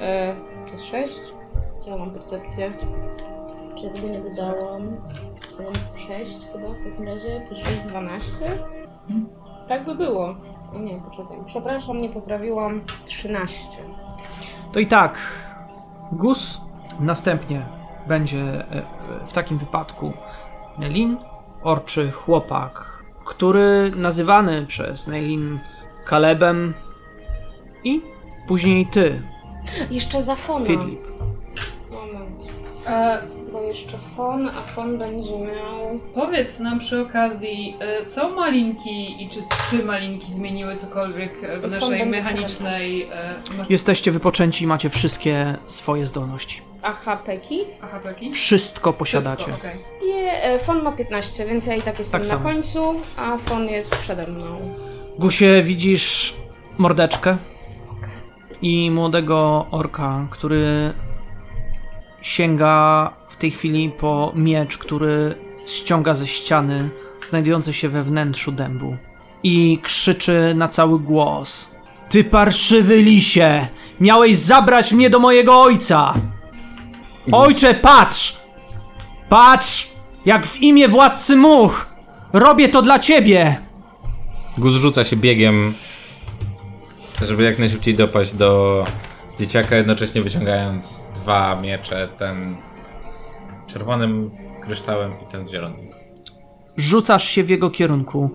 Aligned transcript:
E, 0.00 0.34
to 0.66 0.72
jest 0.72 0.84
6? 0.84 1.14
Ja 1.86 1.96
mam 1.96 2.10
percepcję. 2.10 2.72
Czy 3.74 4.06
ja 4.06 4.12
nie 4.12 4.20
wydałam? 4.20 4.82
Ja 5.58 5.64
mam 5.64 5.98
6 5.98 6.38
chyba 6.52 6.68
w 6.68 6.84
takim 6.84 7.06
razie. 7.08 7.42
Plus 7.48 7.58
6, 7.58 7.80
12? 7.80 8.50
Tak 9.68 9.84
by 9.84 9.94
było. 9.94 10.34
O 10.74 10.78
nie, 10.78 11.00
poczekaj. 11.00 11.36
Przepraszam, 11.46 12.00
nie 12.00 12.08
poprawiłam. 12.08 12.80
13. 13.04 13.82
To 14.72 14.78
i 14.80 14.86
tak, 14.86 15.18
Gus 16.12 16.60
następnie 17.00 17.66
będzie 18.06 18.42
e, 18.42 18.72
e, 18.72 18.82
w 19.26 19.32
takim 19.32 19.58
wypadku 19.58 20.12
Nelin, 20.78 21.16
orczy 21.62 22.10
chłopak, 22.10 23.04
który 23.24 23.92
nazywany 23.96 24.66
przez 24.66 25.08
Nelin 25.08 25.58
Kalebem 26.04 26.74
i 27.84 28.02
później 28.48 28.86
ty, 28.86 29.22
Jeszcze 29.90 30.22
za 30.22 30.36
fona. 30.36 30.66
Fidlip. 30.66 31.00
Moment. 31.90 32.48
E, 32.86 33.22
Bo 33.52 33.62
jeszcze 33.62 33.98
fon, 34.16 34.48
a 34.48 34.62
fon 34.66 34.98
będzie 34.98 35.38
miał... 35.38 36.00
powiedz 36.14 36.60
nam 36.60 36.78
przy 36.78 37.00
okazji, 37.00 37.76
e, 37.80 38.06
co 38.06 38.30
malinki 38.30 39.22
i 39.24 39.28
czy, 39.28 39.40
czy 39.70 39.84
malinki 39.84 40.32
zmieniły 40.32 40.76
cokolwiek 40.76 41.32
e, 41.44 41.58
w 41.58 41.60
Fon 41.62 41.70
naszej 41.70 41.90
będzie 41.90 42.06
mechanicznej 42.18 43.02
e, 43.02 43.34
ma- 43.58 43.64
Jesteście 43.68 44.12
wypoczęci 44.12 44.64
i 44.64 44.66
macie 44.66 44.90
wszystkie 44.90 45.54
swoje 45.66 46.06
zdolności. 46.06 46.60
A 46.82 46.92
HP-ki? 46.92 47.60
AHP-ki? 47.80 48.32
Wszystko 48.32 48.92
posiadacie. 48.92 49.44
Wszystko, 49.44 49.68
okej. 49.68 49.80
Je, 50.08 50.42
e, 50.42 50.58
fon 50.58 50.82
ma 50.82 50.92
15, 50.92 51.46
więc 51.46 51.66
ja 51.66 51.74
i 51.76 51.82
tak 51.82 51.98
jestem 51.98 52.20
Tak 52.20 52.30
na 52.30 52.36
samo. 52.36 52.50
końcu, 52.50 52.94
a 53.16 53.38
fon 53.38 53.68
jest 53.68 53.96
przede 53.96 54.26
mną. 54.26 54.74
Gusie, 55.18 55.62
widzisz 55.62 56.34
mordeczkę 56.78 57.36
i 58.62 58.90
młodego 58.90 59.66
orka, 59.70 60.26
który 60.30 60.92
sięga 62.22 63.10
w 63.28 63.36
tej 63.36 63.50
chwili 63.50 63.90
po 63.90 64.32
miecz, 64.34 64.78
który 64.78 65.34
ściąga 65.66 66.14
ze 66.14 66.26
ściany, 66.26 66.88
znajdującej 67.26 67.74
się 67.74 67.88
we 67.88 68.02
wnętrzu 68.02 68.52
dębu. 68.52 68.96
I 69.42 69.78
krzyczy 69.82 70.52
na 70.54 70.68
cały 70.68 70.98
głos: 70.98 71.68
Ty 72.08 72.24
parszywy 72.24 73.02
lisie! 73.02 73.66
Miałeś 74.00 74.36
zabrać 74.36 74.92
mnie 74.92 75.10
do 75.10 75.18
mojego 75.18 75.62
ojca! 75.62 76.14
Ojcze, 77.32 77.74
patrz! 77.74 78.36
Patrz! 79.28 79.88
Jak 80.26 80.46
w 80.46 80.62
imię 80.62 80.88
władcy 80.88 81.36
much! 81.36 81.86
Robię 82.32 82.68
to 82.68 82.82
dla 82.82 82.98
ciebie! 82.98 83.60
Gus 84.58 84.74
rzuca 84.74 85.04
się 85.04 85.16
biegiem, 85.16 85.74
żeby 87.22 87.42
jak 87.42 87.58
najszybciej 87.58 87.94
dopaść 87.94 88.34
do 88.34 88.84
dzieciaka, 89.38 89.76
jednocześnie 89.76 90.22
wyciągając 90.22 91.04
dwa 91.14 91.60
miecze, 91.60 92.08
ten 92.18 92.56
z 93.00 93.36
czerwonym 93.72 94.30
kryształem 94.62 95.12
i 95.22 95.32
ten 95.32 95.46
z 95.46 95.50
zielonym. 95.50 95.90
Rzucasz 96.76 97.24
się 97.24 97.44
w 97.44 97.48
jego 97.48 97.70
kierunku. 97.70 98.30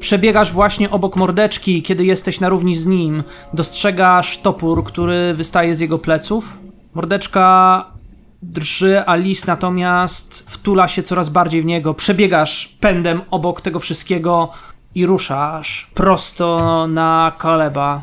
Przebiegasz 0.00 0.52
właśnie 0.52 0.90
obok 0.90 1.16
mordeczki, 1.16 1.82
kiedy 1.82 2.04
jesteś 2.04 2.40
na 2.40 2.48
równi 2.48 2.76
z 2.76 2.86
nim. 2.86 3.22
Dostrzegasz 3.54 4.38
topór, 4.38 4.84
który 4.84 5.34
wystaje 5.34 5.74
z 5.74 5.80
jego 5.80 5.98
pleców. 5.98 6.58
Mordeczka 6.94 7.84
drży, 8.42 9.00
a 9.06 9.16
lis 9.16 9.46
natomiast 9.46 10.44
wtula 10.50 10.88
się 10.88 11.02
coraz 11.02 11.28
bardziej 11.28 11.62
w 11.62 11.64
niego. 11.64 11.94
Przebiegasz 11.94 12.76
pędem 12.80 13.20
obok 13.30 13.60
tego 13.60 13.80
wszystkiego 13.80 14.48
i 14.94 15.06
ruszasz 15.06 15.90
prosto 15.94 16.86
na 16.86 17.32
Kaleba, 17.38 18.02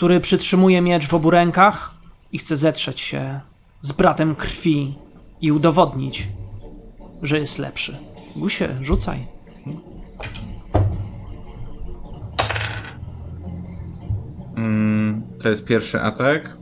który 0.00 0.20
przytrzymuje 0.20 0.80
miecz 0.80 1.06
w 1.06 1.14
obu 1.14 1.30
rękach 1.30 1.94
i 2.32 2.38
chce 2.38 2.56
zetrzeć 2.56 3.00
się 3.00 3.40
z 3.82 3.92
bratem 3.92 4.34
krwi 4.34 4.94
i 5.40 5.52
udowodnić, 5.52 6.28
że 7.22 7.38
jest 7.38 7.58
lepszy. 7.58 7.96
Gusie, 8.36 8.68
rzucaj. 8.80 9.26
To 15.42 15.48
jest 15.48 15.64
pierwszy 15.64 16.00
atak. 16.00 16.56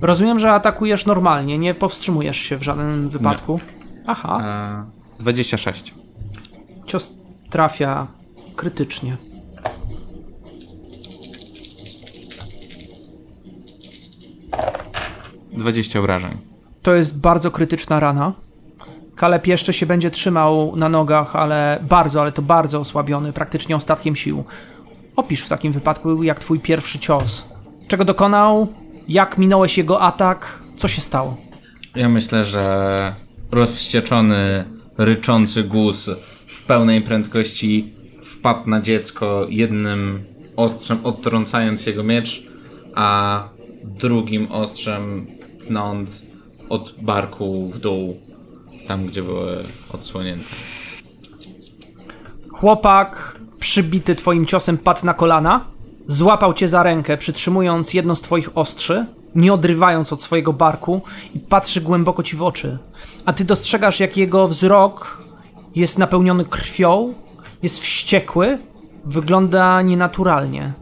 Rozumiem, 0.00 0.38
że 0.38 0.52
atakujesz 0.52 1.06
normalnie, 1.06 1.58
nie 1.58 1.74
powstrzymujesz 1.74 2.36
się 2.36 2.56
w 2.56 2.62
żadnym 2.62 3.08
wypadku. 3.08 3.60
Aha, 4.06 4.38
A 4.42 4.84
26. 5.18 5.94
cios 6.86 7.14
trafia 7.50 8.06
krytycznie. 8.56 9.31
Dwadzieścia 15.52 16.00
obrażeń. 16.00 16.38
To 16.82 16.94
jest 16.94 17.18
bardzo 17.18 17.50
krytyczna 17.50 18.00
rana. 18.00 18.32
Kaleb 19.16 19.46
jeszcze 19.46 19.72
się 19.72 19.86
będzie 19.86 20.10
trzymał 20.10 20.76
na 20.76 20.88
nogach, 20.88 21.36
ale 21.36 21.78
bardzo, 21.88 22.20
ale 22.20 22.32
to 22.32 22.42
bardzo 22.42 22.80
osłabiony, 22.80 23.32
praktycznie 23.32 23.76
ostatkiem 23.76 24.16
sił. 24.16 24.44
Opisz 25.16 25.42
w 25.42 25.48
takim 25.48 25.72
wypadku, 25.72 26.22
jak 26.22 26.38
twój 26.38 26.60
pierwszy 26.60 26.98
cios. 26.98 27.48
Czego 27.88 28.04
dokonał? 28.04 28.68
Jak 29.08 29.38
minąłeś 29.38 29.78
jego 29.78 30.00
atak? 30.00 30.62
Co 30.76 30.88
się 30.88 31.00
stało? 31.00 31.36
Ja 31.94 32.08
myślę, 32.08 32.44
że 32.44 33.14
rozwścieczony, 33.50 34.64
ryczący 34.98 35.62
guz 35.62 36.10
w 36.46 36.66
pełnej 36.66 37.00
prędkości 37.00 37.94
wpadł 38.24 38.70
na 38.70 38.80
dziecko 38.80 39.46
jednym 39.48 40.24
ostrzem 40.56 40.98
odtrącając 41.04 41.86
jego 41.86 42.04
miecz, 42.04 42.46
a 42.94 43.48
drugim 43.84 44.52
ostrzem 44.52 45.26
tnąc 45.66 46.22
od 46.68 46.94
barku 47.00 47.66
w 47.66 47.78
dół, 47.78 48.16
tam 48.88 49.06
gdzie 49.06 49.22
były 49.22 49.64
odsłonięte. 49.92 50.44
Chłopak, 52.50 53.38
przybity 53.58 54.14
twoim 54.14 54.46
ciosem, 54.46 54.78
padł 54.78 55.06
na 55.06 55.14
kolana, 55.14 55.64
złapał 56.06 56.54
cię 56.54 56.68
za 56.68 56.82
rękę, 56.82 57.16
przytrzymując 57.16 57.94
jedno 57.94 58.16
z 58.16 58.22
twoich 58.22 58.58
ostrzy, 58.58 59.06
nie 59.34 59.52
odrywając 59.52 60.12
od 60.12 60.22
swojego 60.22 60.52
barku 60.52 61.02
i 61.34 61.38
patrzy 61.38 61.80
głęboko 61.80 62.22
ci 62.22 62.36
w 62.36 62.42
oczy. 62.42 62.78
A 63.24 63.32
ty 63.32 63.44
dostrzegasz, 63.44 64.00
jak 64.00 64.16
jego 64.16 64.48
wzrok 64.48 65.22
jest 65.74 65.98
napełniony 65.98 66.44
krwią, 66.44 67.14
jest 67.62 67.80
wściekły, 67.80 68.58
wygląda 69.04 69.82
nienaturalnie. 69.82 70.72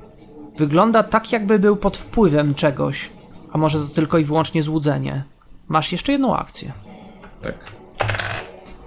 Wygląda 0.56 1.02
tak, 1.02 1.32
jakby 1.32 1.58
był 1.58 1.76
pod 1.76 1.96
wpływem 1.96 2.54
czegoś, 2.54 3.10
a 3.52 3.58
może 3.58 3.78
to 3.78 3.86
tylko 3.86 4.18
i 4.18 4.24
wyłącznie 4.24 4.62
złudzenie. 4.62 5.24
Masz 5.68 5.92
jeszcze 5.92 6.12
jedną 6.12 6.36
akcję. 6.36 6.72
Tak. 7.42 7.54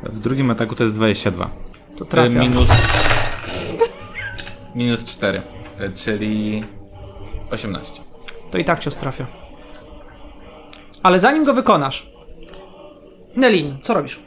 W 0.04 0.20
drugim 0.20 0.52
ataku 0.52 0.76
to 0.76 0.84
jest 0.84 0.96
22. 0.96 1.50
To 1.98 2.06
E, 2.06 2.08
trafia. 2.08 2.40
Minus. 2.40 2.70
Minus 4.76 5.06
4, 5.06 5.42
e, 5.80 5.90
czyli 5.90 6.64
18. 7.52 8.02
to 8.52 8.58
i 8.58 8.66
tak 8.66 8.80
cios 8.80 8.98
trafia. 8.98 9.26
Ale 11.04 11.20
zanim 11.20 11.44
go 11.44 11.54
wykonasz, 11.54 12.10
Nelin, 13.36 13.78
co 13.82 13.94
robisz? 13.94 14.20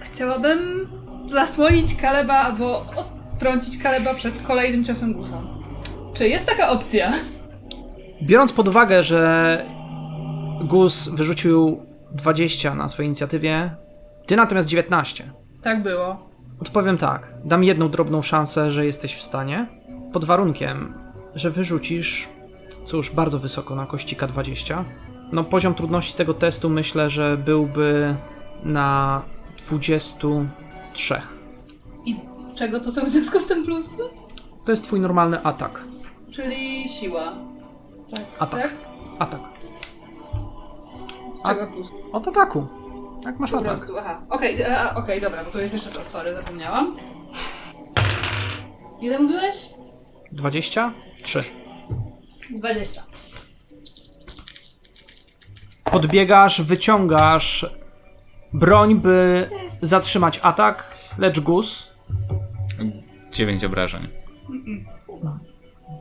Chciałabym 0.00 0.88
zasłonić 1.28 1.94
Kaleba 1.96 2.34
albo 2.34 2.86
odtrącić 2.96 3.82
Kaleba 3.82 4.14
przed 4.14 4.42
kolejnym 4.42 4.84
ciosem 4.84 5.12
gusa. 5.12 5.42
Czy 6.14 6.28
jest 6.28 6.46
taka 6.46 6.68
opcja? 6.68 7.12
Biorąc 8.22 8.52
pod 8.52 8.68
uwagę, 8.68 9.04
że 9.04 9.64
Gus 10.64 11.08
wyrzucił 11.08 11.82
20 12.12 12.74
na 12.74 12.88
swojej 12.88 13.06
inicjatywie, 13.06 13.70
ty 14.26 14.36
natomiast 14.36 14.68
19. 14.68 15.24
Tak 15.62 15.82
było. 15.82 16.28
Odpowiem 16.60 16.96
tak, 16.96 17.34
dam 17.44 17.64
jedną 17.64 17.88
drobną 17.88 18.22
szansę, 18.22 18.70
że 18.70 18.86
jesteś 18.86 19.14
w 19.14 19.22
stanie, 19.22 19.66
pod 20.12 20.24
warunkiem, 20.24 20.94
że 21.34 21.50
wyrzucisz, 21.50 22.28
cóż, 22.84 23.10
bardzo 23.10 23.38
wysoko 23.38 23.74
na 23.74 23.86
kościka 23.86 24.26
20. 24.26 24.84
No, 25.32 25.44
poziom 25.44 25.74
trudności 25.74 26.14
tego 26.14 26.34
testu 26.34 26.70
myślę, 26.70 27.10
że 27.10 27.36
byłby 27.36 28.16
na 28.64 29.22
23. 29.66 31.20
I 32.06 32.16
z 32.38 32.54
czego 32.54 32.80
to 32.80 32.92
są 32.92 33.04
w 33.04 33.08
związku 33.08 33.40
z 33.40 33.46
tym 33.46 33.64
plusy? 33.64 34.02
To 34.64 34.72
jest 34.72 34.84
twój 34.84 35.00
normalny 35.00 35.42
atak. 35.42 35.80
Czyli 36.30 36.88
siła. 36.88 37.32
Atak. 38.38 38.60
Tak? 38.62 38.70
Atak. 39.18 39.40
Z 41.36 41.42
czego 41.48 41.66
plus? 41.72 41.88
Od 42.12 42.28
ataku. 42.28 42.66
Jak 43.24 43.38
masz 43.38 43.50
Po 43.50 43.56
atak? 43.56 43.68
prostu, 43.68 43.98
aha. 43.98 44.20
Okej, 44.30 44.62
e, 44.62 44.78
a, 44.80 44.94
okej, 44.94 45.20
dobra, 45.20 45.44
bo 45.44 45.50
to 45.50 45.60
jest 45.60 45.74
jeszcze 45.74 45.90
to, 45.90 46.04
sorry, 46.04 46.34
zapomniałam. 46.34 46.96
Ile 49.00 49.18
mówiłeś? 49.18 49.68
23. 50.32 51.42
20. 52.50 53.02
Podbiegasz, 55.84 56.62
wyciągasz 56.62 57.66
broń, 58.52 58.94
by 58.94 59.50
zatrzymać 59.82 60.40
atak, 60.42 60.94
lecz 61.18 61.40
Gus 61.40 61.88
9 63.32 63.64
obrażeń. 63.64 64.08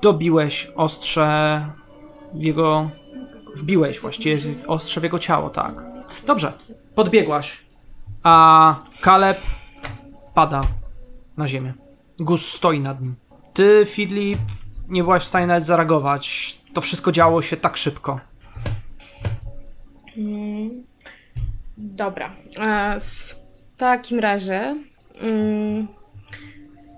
dobiłeś 0.01 0.71
ostrze 0.75 1.65
w 2.34 2.42
jego, 2.42 2.90
Wbiłeś 3.56 4.00
właściwie 4.00 4.56
w 4.56 4.70
ostrze 4.70 5.02
w 5.02 5.04
jego 5.04 5.20
ciało, 5.20 5.50
tak. 5.50 5.84
Dobrze, 6.26 6.54
podbiegłaś, 6.96 7.58
a 8.24 8.76
Kaleb 9.02 9.42
pada 10.34 10.62
na 11.38 11.48
ziemię. 11.48 11.74
Gus 12.20 12.52
stoi 12.52 12.80
nad 12.80 13.02
nim. 13.02 13.16
Ty, 13.54 13.86
Fidlip, 13.90 14.40
nie 14.88 15.04
byłaś 15.04 15.24
w 15.24 15.28
stanie 15.28 15.48
nawet 15.48 15.66
zareagować. 15.66 16.58
To 16.74 16.82
wszystko 16.82 17.12
działo 17.12 17.42
się 17.42 17.58
tak 17.58 17.78
szybko. 17.78 18.20
Dobra. 21.78 22.32
E, 22.60 23.00
w 23.00 23.36
takim 23.78 24.20
razie 24.20 24.76
mm, 25.22 25.88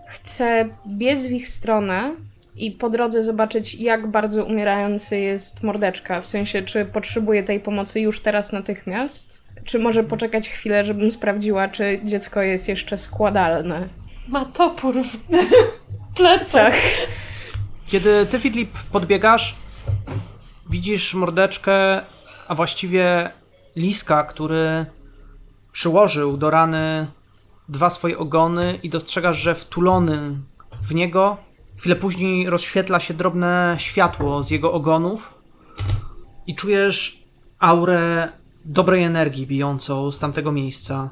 chcę 0.08 0.70
biec 0.88 1.26
w 1.26 1.31
ich 1.31 1.48
stronę 1.48 2.16
i 2.59 2.71
po 2.71 2.89
drodze 2.89 3.23
zobaczyć, 3.23 3.75
jak 3.75 4.07
bardzo 4.07 4.45
umierający 4.45 5.17
jest 5.17 5.63
mordeczka. 5.63 6.21
W 6.21 6.27
sensie, 6.27 6.61
czy 6.61 6.85
potrzebuje 6.85 7.44
tej 7.44 7.59
pomocy 7.59 8.00
już 8.00 8.21
teraz 8.21 8.51
natychmiast, 8.51 9.41
czy 9.65 9.79
może 9.79 10.03
poczekać 10.03 10.50
chwilę, 10.50 10.85
żebym 10.85 11.11
sprawdziła, 11.11 11.67
czy 11.67 12.01
dziecko 12.03 12.41
jest 12.41 12.67
jeszcze 12.67 12.97
składalne. 12.97 13.88
Ma 14.27 14.45
topór 14.45 14.95
w 15.03 15.17
plecach. 16.17 16.73
Tak. 16.73 16.81
Kiedy 17.88 18.25
ty, 18.25 18.39
Fidlip, 18.39 18.71
podbiegasz, 18.91 19.56
widzisz 20.69 21.13
mordeczkę, 21.13 22.01
a 22.47 22.56
właściwie 22.56 23.29
liska, 23.75 24.23
który 24.23 24.85
przyłożył 25.71 26.38
do 26.38 26.50
rany 26.50 27.07
dwa 27.69 27.89
swoje 27.89 28.17
ogony 28.17 28.79
i 28.83 28.89
dostrzegasz, 28.89 29.38
że 29.38 29.56
wtulony 29.56 30.38
w 30.81 30.95
niego, 30.95 31.38
chwilę 31.80 31.96
później 31.96 32.50
rozświetla 32.50 33.00
się 33.00 33.14
drobne 33.14 33.76
światło 33.78 34.44
z 34.44 34.52
jego 34.52 34.74
ogonów 34.74 35.34
i 36.48 36.56
czujesz 36.56 37.24
aurę 37.60 38.28
dobrej 38.66 39.04
energii 39.04 39.48
bijącą 39.48 40.12
z 40.12 40.20
tamtego 40.20 40.52
miejsca. 40.52 41.10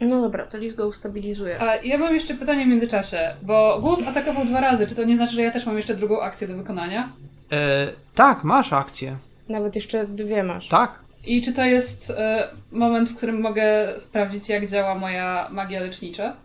No 0.00 0.20
dobra, 0.20 0.46
to 0.46 0.58
Lis 0.58 0.74
go 0.74 0.88
ustabilizuje. 0.88 1.62
A 1.62 1.76
ja 1.76 1.98
mam 1.98 2.14
jeszcze 2.14 2.34
pytanie 2.34 2.64
w 2.64 2.68
międzyczasie, 2.68 3.34
bo 3.42 3.80
Gus 3.82 4.06
atakował 4.06 4.44
dwa 4.44 4.60
razy. 4.60 4.86
Czy 4.86 4.94
to 4.94 5.04
nie 5.04 5.16
znaczy, 5.16 5.34
że 5.34 5.42
ja 5.42 5.50
też 5.50 5.66
mam 5.66 5.76
jeszcze 5.76 5.96
drugą 5.96 6.20
akcję 6.20 6.48
do 6.48 6.56
wykonania? 6.56 7.12
E, 7.52 7.88
tak, 8.14 8.44
masz 8.44 8.72
akcję. 8.72 9.16
Nawet 9.48 9.74
jeszcze 9.74 10.06
dwie 10.06 10.42
masz. 10.42 10.68
Tak. 10.68 10.98
I 11.26 11.42
czy 11.42 11.52
to 11.52 11.64
jest 11.64 12.10
e, 12.10 12.48
moment, 12.72 13.08
w 13.08 13.16
którym 13.16 13.40
mogę 13.40 13.94
sprawdzić, 13.98 14.48
jak 14.48 14.70
działa 14.70 14.94
moja 14.94 15.48
magia 15.50 15.80
lecznicza? 15.80 16.36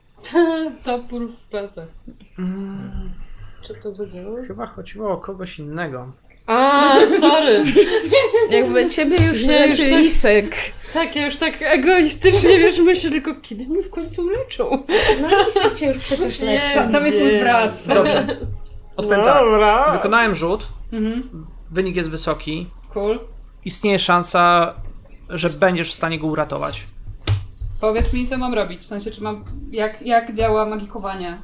Topór 0.84 1.32
w 1.32 1.50
plecach. 1.50 1.88
Czy 3.68 3.74
to 3.76 3.94
zadziała? 3.94 4.42
Chyba 4.48 4.66
chodziło 4.66 5.10
o 5.12 5.18
kogoś 5.18 5.60
innego. 5.60 6.12
A, 6.48 6.92
sorry. 7.20 7.64
Jakby 8.50 8.88
ciebie 8.90 9.18
już 9.28 9.44
Nie, 9.44 9.68
leczy 9.68 9.82
już 9.82 9.92
tak- 9.92 10.00
Lisek. 10.02 10.56
Tak, 10.94 11.16
ja 11.16 11.26
już 11.26 11.38
tak 11.38 11.54
egoistycznie, 11.62 12.60
wiesz, 12.60 12.80
myślę 12.80 13.10
tylko, 13.10 13.36
kiedy 13.42 13.66
mnie 13.68 13.84
w 13.84 13.90
końcu 13.90 14.30
leczą? 14.30 14.84
No 15.22 15.28
Lisek 15.46 15.74
cię 15.78 15.88
już 15.88 15.98
przecież 15.98 16.40
Nie. 16.40 16.46
leczy. 16.46 16.74
Ta, 16.76 16.88
tam 16.92 17.06
jest 17.06 17.20
mój 17.20 17.40
brat. 17.40 17.88
Dobrze. 17.88 18.28
Odpowiem 18.98 19.24
tak. 19.26 19.40
Dobra. 19.40 19.92
Wykonałem 19.92 20.36
rzut, 20.36 20.68
Mhm. 20.94 21.46
wynik 21.72 21.96
jest 21.96 22.10
wysoki. 22.10 22.70
Cool. 22.94 23.20
Istnieje 23.66 24.00
szansa, 24.00 24.74
że 25.30 25.50
będziesz 25.50 25.92
w 25.92 25.94
stanie 25.94 26.20
go 26.20 26.28
uratować. 26.28 26.84
Powiedz 27.82 28.14
mi, 28.14 28.28
co 28.28 28.38
mam 28.38 28.54
robić. 28.54 28.82
W 28.84 28.88
sensie, 28.88 29.12
czy 29.12 29.24
mam. 29.24 29.46
Jak, 29.72 30.02
jak 30.02 30.34
działa 30.34 30.66
magikowanie? 30.66 31.38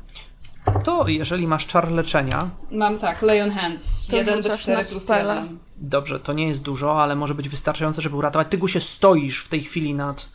To 0.84 1.08
jeżeli 1.08 1.48
masz 1.48 1.68
czar 1.68 1.92
leczenia, 1.92 2.50
Mam 2.72 2.98
tak, 2.98 3.22
lay 3.22 3.44
on 3.44 3.52
hands. 3.52 4.08
To 4.08 4.16
1 4.16 4.36
do 4.36 4.44
rzucasz 4.44 4.62
4 4.62 4.78
na 4.78 4.84
plus 4.84 5.04
spela. 5.04 5.36
1. 5.36 5.60
dobrze, 5.78 6.20
to 6.20 6.34
nie 6.34 6.48
jest 6.48 6.62
dużo, 6.62 7.04
ale 7.04 7.16
może 7.16 7.36
być 7.36 7.50
wystarczające, 7.50 8.02
żeby 8.02 8.16
uratować. 8.16 8.48
Ty 8.50 8.68
się 8.68 8.80
stoisz 8.80 9.44
w 9.44 9.50
tej 9.50 9.64
chwili 9.64 9.94
nad 9.94 10.30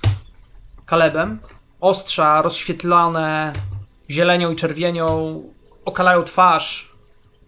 Kalebem. 0.86 1.38
Ostrza 1.80 2.42
rozświetlone 2.42 3.52
zielenią 4.10 4.50
i 4.52 4.56
czerwienią 4.56 5.42
okalają 5.84 6.22
twarz 6.22 6.92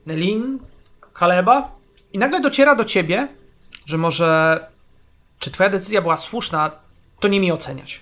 Nelin, 0.07 0.59
Kaleba 1.13 1.71
i 2.13 2.19
nagle 2.19 2.41
dociera 2.41 2.75
do 2.75 2.85
ciebie, 2.85 3.29
że 3.87 3.99
może 3.99 4.61
czy 5.39 5.51
twoja 5.51 5.71
decyzja 5.71 6.03
była 6.03 6.17
słuszna, 6.17 6.71
to 7.21 7.29
nie 7.29 7.41
mi 7.41 7.53
oceniać. 7.53 8.01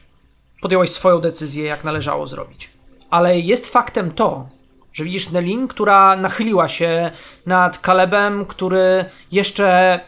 Podjąłeś 0.60 0.90
swoją 0.90 1.18
decyzję, 1.18 1.64
jak 1.64 1.84
należało 1.84 2.26
zrobić. 2.26 2.70
Ale 3.10 3.40
jest 3.40 3.66
faktem 3.66 4.10
to, 4.10 4.48
że 4.96 5.04
widzisz 5.04 5.30
Nelin, 5.30 5.68
która 5.68 6.16
nachyliła 6.16 6.68
się 6.68 7.10
nad 7.46 7.78
Kalebem, 7.78 8.46
który 8.46 9.04
jeszcze 9.32 10.00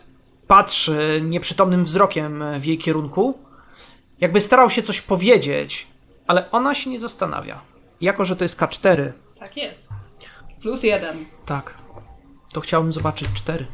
patrzy 0.47 1.23
nieprzytomnym 1.25 1.85
wzrokiem 1.85 2.45
w 2.61 2.65
jej 2.65 2.79
kierunku, 2.79 3.39
jakby 4.21 4.41
starał 4.41 4.71
się 4.71 4.83
coś 4.83 5.01
powiedzieć, 5.01 5.87
ale 6.27 6.51
ona 6.51 6.75
się 6.75 6.91
nie 6.91 7.01
zastanawia. 7.01 7.61
Jako, 8.01 8.25
że 8.25 8.37
to 8.37 8.45
jest 8.45 8.61
K4, 8.61 9.13
Tak 9.39 9.57
jest. 9.57 9.89
Plus 10.61 10.83
1. 10.83 11.17
tak, 11.47 11.75
to 12.53 12.61
chciałbym 12.61 12.93
zobaczyć 12.93 13.29
cztery. 13.35 13.67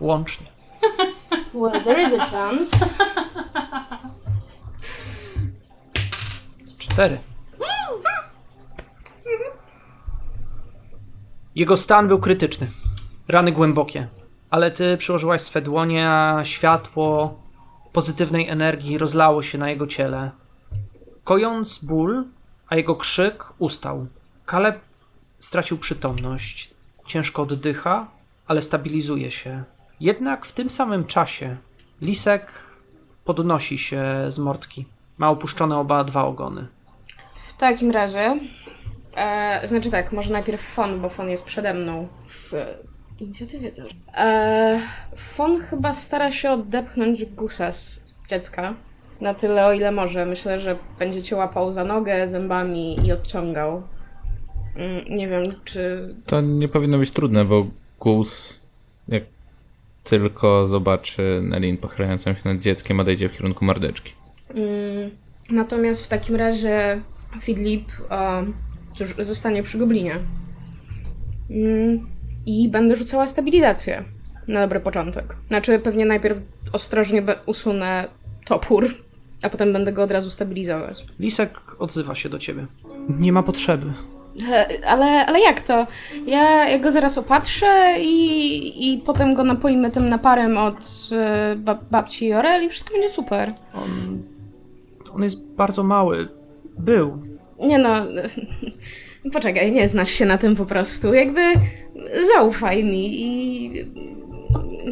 Łącznie. 0.00 0.46
Well, 1.54 1.84
there 1.84 2.02
is 2.02 2.12
a 2.20 2.24
chance. 2.24 2.76
Cztery. 6.78 7.33
Jego 11.54 11.76
stan 11.76 12.08
był 12.08 12.18
krytyczny. 12.18 12.70
Rany 13.28 13.52
głębokie. 13.52 14.08
Ale 14.50 14.70
ty 14.70 14.96
przyłożyłaś 14.96 15.40
swe 15.40 15.62
dłonie, 15.62 16.10
a 16.10 16.44
światło 16.44 17.40
pozytywnej 17.92 18.48
energii 18.48 18.98
rozlało 18.98 19.42
się 19.42 19.58
na 19.58 19.70
jego 19.70 19.86
ciele. 19.86 20.30
Kojąc 21.24 21.78
ból, 21.78 22.24
a 22.68 22.76
jego 22.76 22.96
krzyk 22.96 23.44
ustał. 23.58 24.06
Kaleb 24.46 24.80
stracił 25.38 25.78
przytomność. 25.78 26.70
Ciężko 27.06 27.42
oddycha, 27.42 28.06
ale 28.46 28.62
stabilizuje 28.62 29.30
się. 29.30 29.64
Jednak 30.00 30.46
w 30.46 30.52
tym 30.52 30.70
samym 30.70 31.04
czasie 31.04 31.56
Lisek 32.02 32.52
podnosi 33.24 33.78
się 33.78 34.04
z 34.28 34.38
mordki. 34.38 34.86
Ma 35.18 35.30
opuszczone 35.30 35.76
oba 35.76 36.04
dwa 36.04 36.24
ogony. 36.24 36.66
W 37.34 37.56
takim 37.56 37.90
razie, 37.90 38.36
e, 39.16 39.60
znaczy 39.68 39.90
tak, 39.90 40.12
może 40.12 40.32
najpierw 40.32 40.60
Fon, 40.62 41.00
bo 41.00 41.08
Fon 41.08 41.28
jest 41.28 41.44
przede 41.44 41.74
mną 41.74 42.08
w 42.28 42.52
inicjatywie 43.20 43.70
też. 43.72 43.92
E, 44.16 44.80
Fon 45.16 45.60
chyba 45.60 45.92
stara 45.92 46.30
się 46.32 46.50
odepchnąć 46.50 47.24
Gusa 47.24 47.72
z 47.72 48.00
dziecka. 48.28 48.74
Na 49.20 49.34
tyle, 49.34 49.66
o 49.66 49.72
ile 49.72 49.92
może. 49.92 50.26
Myślę, 50.26 50.60
że 50.60 50.76
będzie 50.98 51.22
cię 51.22 51.36
łapał 51.36 51.72
za 51.72 51.84
nogę 51.84 52.28
zębami 52.28 53.06
i 53.06 53.12
odciągał. 53.12 53.82
Mm, 54.76 55.16
Nie 55.16 55.28
wiem, 55.28 55.54
czy 55.64 56.14
To 56.26 56.40
nie 56.40 56.68
powinno 56.68 56.98
być 56.98 57.10
trudne, 57.10 57.44
bo 57.44 57.66
Gus, 58.00 58.60
jak 59.08 59.22
tylko 60.04 60.68
zobaczy 60.68 61.40
Nelin 61.42 61.76
pochylającą 61.76 62.34
się 62.34 62.40
nad 62.44 62.58
dzieckiem, 62.58 63.00
odejdzie 63.00 63.28
w 63.28 63.32
kierunku 63.32 63.64
mordeczki. 63.64 64.12
Mm, 64.50 65.10
Natomiast 65.50 66.04
w 66.04 66.08
takim 66.08 66.36
razie 66.36 67.00
Fidlip 67.40 67.88
e, 68.10 68.44
cóż, 68.96 69.14
zostanie 69.22 69.62
przy 69.62 69.78
goblinie. 69.78 70.18
Mm, 71.50 72.06
I 72.46 72.68
będę 72.68 72.96
rzucała 72.96 73.26
stabilizację 73.26 74.04
na 74.48 74.60
dobry 74.60 74.80
początek. 74.80 75.36
Znaczy, 75.48 75.78
pewnie 75.78 76.06
najpierw 76.06 76.38
ostrożnie 76.72 77.22
usunę 77.46 78.08
topór, 78.44 78.88
a 79.42 79.48
potem 79.48 79.72
będę 79.72 79.92
go 79.92 80.02
od 80.02 80.10
razu 80.10 80.30
stabilizować. 80.30 81.04
Lisek 81.20 81.60
odzywa 81.78 82.14
się 82.14 82.28
do 82.28 82.38
ciebie. 82.38 82.66
Nie 83.08 83.32
ma 83.32 83.42
potrzeby. 83.42 83.86
Ale, 84.86 85.26
ale 85.26 85.40
jak 85.40 85.60
to? 85.60 85.86
Ja, 86.26 86.68
ja 86.68 86.78
go 86.78 86.92
zaraz 86.92 87.18
opatrzę 87.18 87.94
i, 88.00 88.94
i 88.94 88.98
potem 88.98 89.34
go 89.34 89.44
napoimy 89.44 89.90
tym 89.90 90.08
naparem 90.08 90.58
od 90.58 91.08
e, 91.12 91.56
bab- 91.56 91.84
babci 91.90 92.26
Jorel 92.26 92.62
i 92.64 92.68
wszystko 92.68 92.92
będzie 92.94 93.10
super. 93.10 93.52
On, 93.74 94.22
on 95.14 95.22
jest 95.22 95.42
bardzo 95.44 95.82
mały. 95.84 96.28
Był. 96.78 97.22
Nie 97.60 97.78
no, 97.78 98.06
poczekaj, 99.32 99.72
nie 99.72 99.88
znasz 99.88 100.10
się 100.10 100.24
na 100.26 100.38
tym 100.38 100.56
po 100.56 100.66
prostu. 100.66 101.14
Jakby 101.14 101.40
zaufaj 102.34 102.84
mi 102.84 103.22
i 103.22 103.70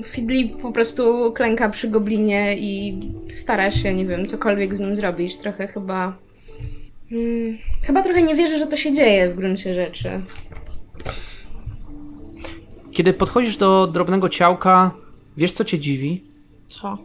Fidli 0.05 0.49
po 0.49 0.73
prostu 0.73 1.33
klęka 1.33 1.69
przy 1.69 1.89
goblinie 1.89 2.57
i 2.59 3.01
stara 3.29 3.71
się, 3.71 3.95
nie 3.95 4.07
wiem, 4.07 4.27
cokolwiek 4.27 4.75
z 4.75 4.81
nim 4.81 4.97
zrobić. 4.97 5.37
Trochę 5.37 5.67
chyba... 5.67 6.17
Hmm, 7.11 7.59
chyba 7.83 8.03
trochę 8.03 8.23
nie 8.23 8.35
wierzę, 8.35 8.59
że 8.59 8.67
to 8.67 8.77
się 8.77 8.93
dzieje 8.93 9.29
w 9.29 9.35
gruncie 9.35 9.75
rzeczy. 9.75 10.09
Kiedy 12.93 13.13
podchodzisz 13.13 13.57
do 13.57 13.87
drobnego 13.87 14.29
ciałka, 14.29 14.91
wiesz 15.37 15.53
co 15.53 15.65
cię 15.65 15.79
dziwi? 15.79 16.25
Co? 16.67 16.99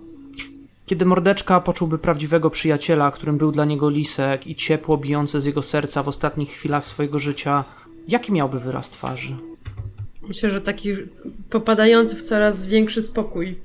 Kiedy 0.87 1.05
mordeczka 1.05 1.59
poczułby 1.61 1.97
prawdziwego 1.97 2.49
przyjaciela, 2.49 3.11
którym 3.11 3.37
był 3.37 3.51
dla 3.51 3.65
niego 3.65 3.89
lisek 3.89 4.47
i 4.47 4.55
ciepło 4.55 4.97
bijące 4.97 5.41
z 5.41 5.45
jego 5.45 5.61
serca 5.61 6.03
w 6.03 6.07
ostatnich 6.07 6.49
chwilach 6.49 6.87
swojego 6.87 7.19
życia, 7.19 7.63
jaki 8.07 8.31
miałby 8.31 8.59
wyraz 8.59 8.89
twarzy? 8.89 9.35
Myślę, 10.27 10.51
że 10.51 10.61
taki 10.61 10.89
popadający 11.49 12.15
w 12.15 12.23
coraz 12.23 12.65
większy 12.65 13.01
spokój. 13.01 13.57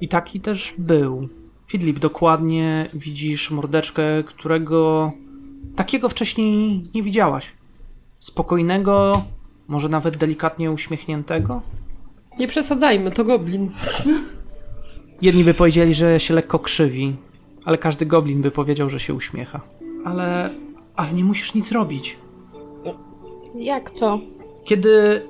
I 0.00 0.08
taki 0.08 0.40
też 0.40 0.74
był. 0.78 1.28
Fidlip, 1.66 1.98
dokładnie 1.98 2.86
widzisz 2.94 3.50
mordeczkę, 3.50 4.02
którego 4.26 5.12
takiego 5.76 6.08
wcześniej 6.08 6.82
nie 6.94 7.02
widziałaś. 7.02 7.52
Spokojnego, 8.18 9.24
może 9.68 9.88
nawet 9.88 10.16
delikatnie 10.16 10.72
uśmiechniętego. 10.72 11.62
Nie 12.38 12.48
przesadzajmy, 12.48 13.10
to 13.10 13.24
goblin. 13.24 13.70
Jedni 15.22 15.44
by 15.44 15.54
powiedzieli, 15.54 15.94
że 15.94 16.20
się 16.20 16.34
lekko 16.34 16.58
krzywi, 16.58 17.16
ale 17.64 17.78
każdy 17.78 18.06
goblin 18.06 18.42
by 18.42 18.50
powiedział, 18.50 18.90
że 18.90 19.00
się 19.00 19.14
uśmiecha. 19.14 19.60
Ale, 20.04 20.50
ale 20.96 21.12
nie 21.12 21.24
musisz 21.24 21.54
nic 21.54 21.72
robić. 21.72 22.18
Jak 23.54 23.90
to? 23.90 24.20
Kiedy 24.64 25.22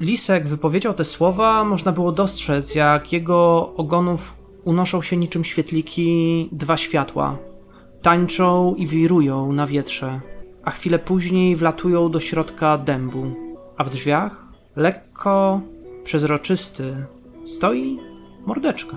Lisek 0.00 0.46
wypowiedział 0.46 0.94
te 0.94 1.04
słowa, 1.04 1.64
można 1.64 1.92
było 1.92 2.12
dostrzec, 2.12 2.74
jak 2.74 3.12
jego 3.12 3.72
ogonów 3.76 4.36
unoszą 4.64 5.02
się 5.02 5.16
niczym 5.16 5.44
świetliki 5.44 6.48
dwa 6.52 6.76
światła. 6.76 7.38
Tańczą 8.02 8.74
i 8.74 8.86
wirują 8.86 9.52
na 9.52 9.66
wietrze, 9.66 10.20
a 10.64 10.70
chwilę 10.70 10.98
później 10.98 11.56
wlatują 11.56 12.10
do 12.10 12.20
środka 12.20 12.78
dębu. 12.78 13.34
A 13.76 13.84
w 13.84 13.90
drzwiach, 13.90 14.46
lekko 14.76 15.60
przezroczysty, 16.04 17.06
stoi 17.44 17.98
mordeczka. 18.46 18.96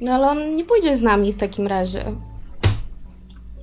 No 0.00 0.12
ale 0.12 0.28
on 0.28 0.56
nie 0.56 0.64
pójdzie 0.64 0.96
z 0.96 1.02
nami 1.02 1.32
w 1.32 1.36
takim 1.36 1.66
razie. 1.66 2.04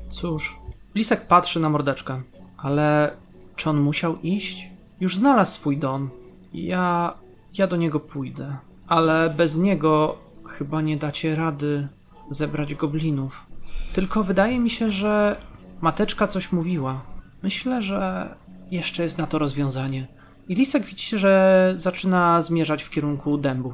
Cóż, 0.09 0.59
Lisek 0.95 1.27
patrzy 1.27 1.59
na 1.59 1.69
mordeczkę, 1.69 2.21
ale 2.57 3.11
czy 3.55 3.69
on 3.69 3.81
musiał 3.81 4.17
iść? 4.21 4.69
Już 4.99 5.15
znalazł 5.15 5.51
swój 5.51 5.77
dom. 5.77 6.09
Ja. 6.53 7.13
ja 7.57 7.67
do 7.67 7.75
niego 7.75 7.99
pójdę. 7.99 8.57
Ale 8.87 9.29
bez 9.29 9.57
niego 9.57 10.17
chyba 10.45 10.81
nie 10.81 10.97
dacie 10.97 11.35
rady 11.35 11.87
zebrać 12.29 12.75
goblinów. 12.75 13.45
Tylko 13.93 14.23
wydaje 14.23 14.59
mi 14.59 14.69
się, 14.69 14.91
że 14.91 15.35
mateczka 15.81 16.27
coś 16.27 16.51
mówiła. 16.51 17.01
Myślę, 17.43 17.81
że 17.81 18.35
jeszcze 18.71 19.03
jest 19.03 19.17
na 19.17 19.27
to 19.27 19.39
rozwiązanie. 19.39 20.07
I 20.47 20.55
Lisek 20.55 20.83
widzicie, 20.83 21.19
że 21.19 21.73
zaczyna 21.77 22.41
zmierzać 22.41 22.83
w 22.83 22.89
kierunku 22.89 23.37
dębu. 23.37 23.73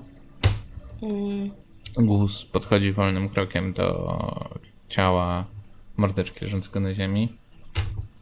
Mm, 1.03 1.51
Gus 1.97 2.45
podchodzi 2.45 2.91
wolnym 2.91 3.29
krokiem 3.29 3.73
do 3.73 4.17
ciała 4.89 5.45
mordeczki 5.97 6.45
leżącego 6.45 6.79
na 6.79 6.93
ziemi. 6.93 7.33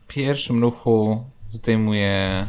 W 0.08 0.14
pierwszym 0.14 0.62
ruchu 0.62 1.24
zdejmuje 1.50 2.48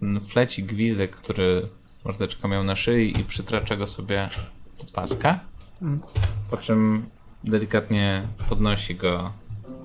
ten 0.00 0.20
flecik 0.20 0.66
gwizdek, 0.66 1.10
który 1.10 1.68
mordeczka 2.04 2.48
miał 2.48 2.64
na 2.64 2.76
szyi 2.76 3.20
i 3.20 3.24
przytracza 3.24 3.76
go 3.76 3.86
sobie 3.86 4.28
do 4.78 4.84
paska. 4.92 5.40
Po 6.50 6.56
czym 6.56 7.06
delikatnie 7.44 8.22
podnosi 8.48 8.94
go 8.94 9.32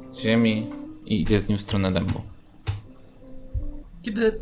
z 0.09 0.19
ziemi 0.19 0.67
i 1.05 1.21
idzie 1.21 1.39
z 1.39 1.49
nim 1.49 1.57
w 1.57 1.61
stronę 1.61 1.91
dębu. 1.91 2.21
Kiedy 4.03 4.39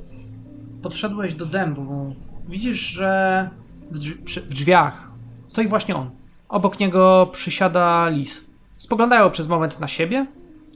podszedłeś 0.84 1.36
do 1.36 1.46
dębu, 1.46 2.16
widzisz, 2.50 2.80
że 2.80 3.50
w, 3.92 3.98
drz- 3.98 4.24
przy- 4.24 4.42
w 4.42 4.50
drzwiach 4.50 5.09
stoi 5.50 5.68
właśnie 5.68 5.96
on. 5.96 6.10
Obok 6.50 6.80
niego 6.80 7.30
przysiada 7.32 8.10
lis. 8.10 8.42
Spoglądają 8.78 9.30
przez 9.30 9.48
moment 9.48 9.80
na 9.80 9.88
siebie 9.88 10.26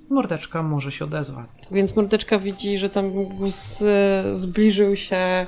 i 0.10 0.14
mordeczka 0.14 0.64
może 0.64 0.92
się 0.92 1.06
odezwać. 1.06 1.48
Więc 1.72 1.96
mordeczka 1.96 2.40
widzi, 2.40 2.78
że 2.78 2.90
tam 2.90 3.12
Gus 3.12 3.82
e, 3.82 4.24
zbliżył 4.34 4.96
się 4.96 5.48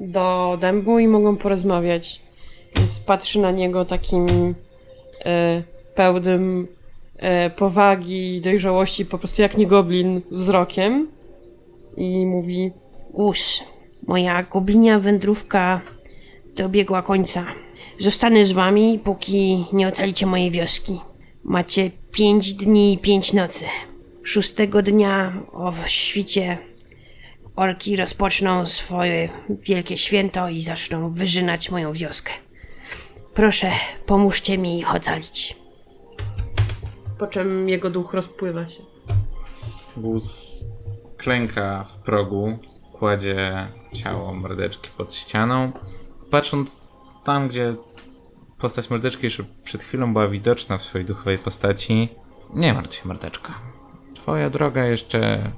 do 0.00 0.58
dębu 0.60 0.98
i 0.98 1.08
mogą 1.08 1.36
porozmawiać. 1.36 2.22
Więc 2.76 2.98
patrzy 2.98 3.38
na 3.38 3.50
niego 3.50 3.84
takim 3.84 4.26
e, 5.24 5.62
pełnym 5.94 6.68
e, 7.16 7.50
powagi 7.50 8.36
i 8.36 8.40
dojrzałości, 8.40 9.06
po 9.06 9.18
prostu 9.18 9.42
jak 9.42 9.56
nie 9.56 9.66
goblin 9.66 10.22
wzrokiem. 10.30 11.08
I 11.96 12.26
mówi: 12.26 12.70
Gus, 13.10 13.64
moja 14.06 14.42
goblinia 14.42 14.98
wędrówka 14.98 15.80
dobiegła 16.56 17.02
końca. 17.02 17.44
Zostanę 17.98 18.44
z 18.44 18.52
wami, 18.52 19.00
póki 19.04 19.66
nie 19.72 19.88
ocalicie 19.88 20.26
mojej 20.26 20.50
wioski. 20.50 21.00
Macie 21.44 21.90
pięć 22.12 22.54
dni 22.54 22.92
i 22.92 22.98
pięć 22.98 23.32
nocy. 23.32 23.64
Szóstego 24.22 24.82
dnia 24.82 25.42
o 25.52 25.72
świcie 25.86 26.58
orki 27.56 27.96
rozpoczną 27.96 28.66
swoje 28.66 29.28
wielkie 29.48 29.98
święto 29.98 30.48
i 30.48 30.62
zaczną 30.62 31.12
wyżynać 31.12 31.70
moją 31.70 31.92
wioskę. 31.92 32.32
Proszę, 33.34 33.70
pomóżcie 34.06 34.58
mi 34.58 34.78
ich 34.78 34.94
ocalić. 34.94 35.56
po 37.18 37.26
czym 37.26 37.68
jego 37.68 37.90
duch 37.90 38.14
rozpływa 38.14 38.68
się. 38.68 38.82
Gus 39.96 40.60
klęka 41.16 41.84
w 41.84 42.02
progu, 42.02 42.58
kładzie 42.92 43.68
ciało 43.94 44.34
mordeczki 44.34 44.90
pod 44.96 45.14
ścianą. 45.14 45.72
Patrząc 46.30 46.80
tam, 47.24 47.48
gdzie 47.48 47.74
postać 48.58 48.90
mordeczki 48.90 49.26
jeszcze 49.26 49.44
przed 49.64 49.82
chwilą 49.82 50.12
była 50.12 50.28
widoczna 50.28 50.78
w 50.78 50.82
swojej 50.82 51.06
duchowej 51.06 51.38
postaci, 51.38 52.08
nie 52.54 52.74
martw 52.74 52.94
się, 52.94 53.08
mordeczka. 53.08 53.54
Twoja 54.14 54.50
droga 54.50 54.84
jeszcze 54.84 55.50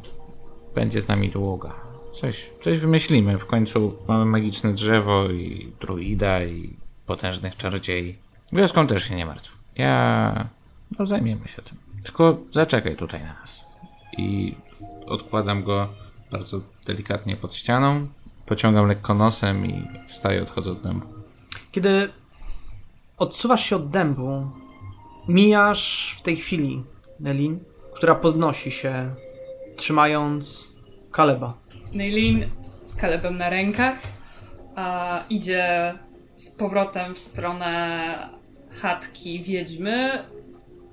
będzie 0.75 1.01
z 1.01 1.09
nami 1.09 1.31
długa. 1.31 1.75
Coś, 2.21 2.51
coś 2.63 2.79
wymyślimy. 2.79 3.39
W 3.39 3.47
końcu 3.47 3.99
mamy 4.09 4.25
magiczne 4.25 4.73
drzewo 4.73 5.31
i 5.31 5.73
druida 5.81 6.45
i 6.45 6.77
potężnych 7.07 7.57
czarodziei. 7.57 8.19
Wioską 8.53 8.87
też 8.87 9.05
się 9.09 9.17
nie 9.17 9.27
martw. 9.27 9.59
Ja... 9.77 10.47
No 10.99 11.07
zajmiemy 11.07 11.49
się 11.49 11.63
tym. 11.63 11.79
Tylko 12.05 12.39
zaczekaj 12.51 12.97
tutaj 12.97 13.21
na 13.21 13.33
nas 13.41 13.65
i 14.19 14.55
odkładam 15.07 15.65
go 15.65 15.89
bardzo 16.31 16.61
delikatnie 16.87 17.37
pod 17.37 17.55
ścianą. 17.55 18.07
Pociągam 18.47 18.87
lekko 18.87 19.15
nosem 19.15 19.67
i 19.67 19.89
wstaję, 20.09 20.43
odchodzę 20.43 20.73
od 20.73 20.83
dębu. 20.83 21.14
Kiedy 21.75 22.09
odsuwasz 23.19 23.65
się 23.65 23.77
od 23.77 23.91
dębu, 23.91 24.51
mijasz 25.29 26.15
w 26.19 26.23
tej 26.23 26.37
chwili 26.37 26.85
Nelin, 27.21 27.61
która 27.95 28.15
podnosi 28.15 28.71
się, 28.71 29.15
trzymając 29.77 30.69
Kaleba. 31.13 31.55
Neilin 31.93 32.47
z 32.85 32.97
Kalebem 32.97 33.39
na 33.39 33.51
rękach 33.51 33.99
a 34.75 35.21
idzie 35.31 35.95
z 36.37 36.51
powrotem 36.51 37.15
w 37.15 37.19
stronę 37.19 38.29
chatki 38.71 39.43
wiedźmy, 39.43 40.25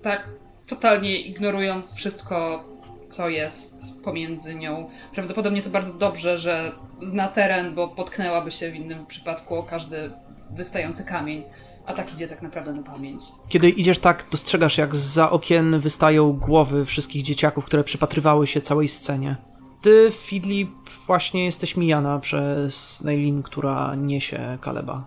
tak 0.02 0.30
totalnie 0.68 1.20
ignorując 1.20 1.94
wszystko, 1.94 2.64
co 3.08 3.30
jest 3.30 4.02
pomiędzy 4.04 4.56
nią. 4.56 4.90
Prawdopodobnie 5.14 5.62
to 5.62 5.70
bardzo 5.70 5.98
dobrze, 5.98 6.38
że 6.38 6.72
zna 7.02 7.28
teren, 7.28 7.76
bo 7.76 7.88
potknęłaby 7.88 8.52
się 8.52 8.72
w 8.72 8.76
innym 8.76 9.06
przypadku 9.06 9.56
o 9.56 9.64
każdy 9.64 10.12
wystający 10.56 11.04
kamień, 11.04 11.44
a 11.86 11.94
tak 11.94 12.14
idzie 12.14 12.28
tak 12.28 12.42
naprawdę 12.42 12.74
na 12.74 12.84
pamięć. 12.84 13.24
Kiedy 13.50 13.70
idziesz 13.70 14.00
tak, 14.00 14.26
dostrzegasz 14.32 14.78
jak 14.78 14.96
za 14.96 15.30
okien 15.30 15.80
wystają 15.80 16.34
głowy 16.34 16.86
wszystkich 16.86 17.24
dzieciaków, 17.24 17.66
które 17.66 17.84
przypatrywały 17.84 18.48
się 18.48 18.62
całej 18.62 18.88
scenie. 18.88 19.36
Ty, 19.82 20.10
Fidlip, 20.12 20.70
właśnie 21.08 21.46
jesteś 21.46 21.78
mijana 21.78 22.20
przez 22.20 23.04
Neilin, 23.04 23.44
która 23.44 23.96
niesie 23.96 24.58
Kaleba. 24.62 25.06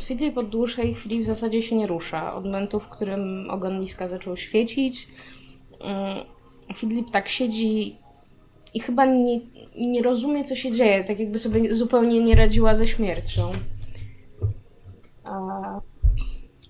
Fidlip 0.00 0.38
od 0.38 0.48
dłuższej 0.48 0.94
chwili 0.94 1.22
w 1.22 1.26
zasadzie 1.26 1.62
się 1.62 1.76
nie 1.76 1.86
rusza. 1.86 2.34
Od 2.34 2.44
momentu, 2.44 2.80
w 2.80 2.88
którym 2.88 3.50
ogon 3.50 3.80
liska 3.80 4.08
zaczął 4.08 4.36
świecić, 4.36 5.08
mm, 5.80 6.24
Fidlip 6.76 7.10
tak 7.10 7.28
siedzi 7.28 7.96
i 8.74 8.80
chyba 8.80 9.04
nie, 9.04 9.40
nie 9.76 10.02
rozumie, 10.02 10.44
co 10.44 10.56
się 10.56 10.72
dzieje. 10.72 11.04
Tak 11.04 11.18
jakby 11.18 11.38
sobie 11.38 11.74
zupełnie 11.74 12.20
nie 12.20 12.34
radziła 12.34 12.74
ze 12.74 12.86
śmiercią. 12.86 13.52
A... 15.24 15.80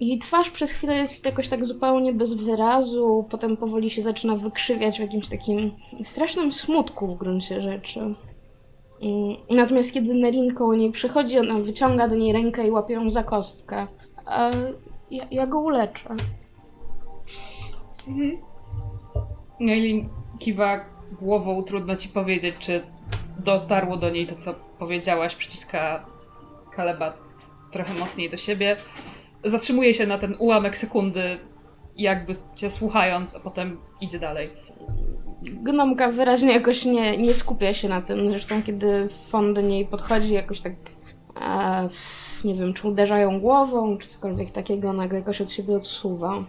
Jej 0.00 0.18
twarz 0.18 0.50
przez 0.50 0.70
chwilę 0.70 0.96
jest 0.96 1.26
jakoś 1.26 1.48
tak 1.48 1.64
zupełnie 1.64 2.12
bez 2.12 2.32
wyrazu, 2.34 3.26
potem 3.30 3.56
powoli 3.56 3.90
się 3.90 4.02
zaczyna 4.02 4.36
wykrzywiać 4.36 4.96
w 4.96 5.00
jakimś 5.00 5.28
takim 5.28 5.72
strasznym 6.02 6.52
smutku 6.52 7.14
w 7.14 7.18
gruncie 7.18 7.62
rzeczy. 7.62 8.00
Mm, 8.00 8.14
Natomiast 9.50 9.92
kiedy 9.94 10.14
Nerin 10.14 10.54
koło 10.54 10.74
niej 10.74 10.92
przychodzi, 10.92 11.38
ona 11.38 11.54
wyciąga 11.54 12.08
do 12.08 12.16
niej 12.16 12.32
rękę 12.32 12.66
i 12.66 12.70
łapie 12.70 12.94
ją 12.94 13.10
za 13.10 13.22
kostkę. 13.22 13.86
E, 14.30 14.50
ja, 15.10 15.24
ja 15.30 15.46
go 15.46 15.60
uleczę. 15.60 16.16
Neilin 19.60 20.08
kiwa 20.38 20.80
głową, 21.20 21.62
trudno 21.62 21.96
ci 21.96 22.08
powiedzieć, 22.08 22.54
czy 22.58 22.82
dotarło 23.38 23.96
do 23.96 24.10
niej 24.10 24.26
to, 24.26 24.36
co 24.36 24.54
powiedziałaś. 24.78 25.34
Przyciska 25.34 26.06
Kaleba 26.70 27.23
trochę 27.74 27.94
mocniej 27.94 28.30
do 28.30 28.36
siebie. 28.36 28.76
Zatrzymuje 29.44 29.94
się 29.94 30.06
na 30.06 30.18
ten 30.18 30.36
ułamek 30.38 30.76
sekundy, 30.76 31.38
jakby 31.96 32.32
cię 32.56 32.70
słuchając, 32.70 33.36
a 33.36 33.40
potem 33.40 33.78
idzie 34.00 34.18
dalej. 34.18 34.50
Gnomka 35.62 36.12
wyraźnie 36.12 36.52
jakoś 36.52 36.84
nie, 36.84 37.18
nie 37.18 37.34
skupia 37.34 37.74
się 37.74 37.88
na 37.88 38.02
tym. 38.02 38.30
Zresztą 38.30 38.62
kiedy 38.62 39.08
Fon 39.28 39.54
do 39.54 39.60
niej 39.60 39.86
podchodzi, 39.86 40.34
jakoś 40.34 40.60
tak 40.60 40.72
e, 41.40 41.88
nie 42.44 42.54
wiem, 42.54 42.74
czy 42.74 42.88
uderzają 42.88 43.40
głową, 43.40 43.98
czy 43.98 44.08
cokolwiek 44.08 44.50
takiego, 44.50 44.90
ona 44.90 45.08
go 45.08 45.16
jakoś 45.16 45.40
od 45.40 45.50
siebie 45.50 45.76
odsuwa. 45.76 46.44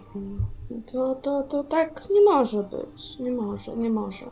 To, 0.92 1.14
to, 1.14 1.42
to 1.42 1.64
tak 1.64 2.02
nie 2.10 2.20
może 2.20 2.62
być. 2.62 3.18
Nie 3.20 3.30
może, 3.30 3.76
nie 3.76 3.90
może. 3.90 4.26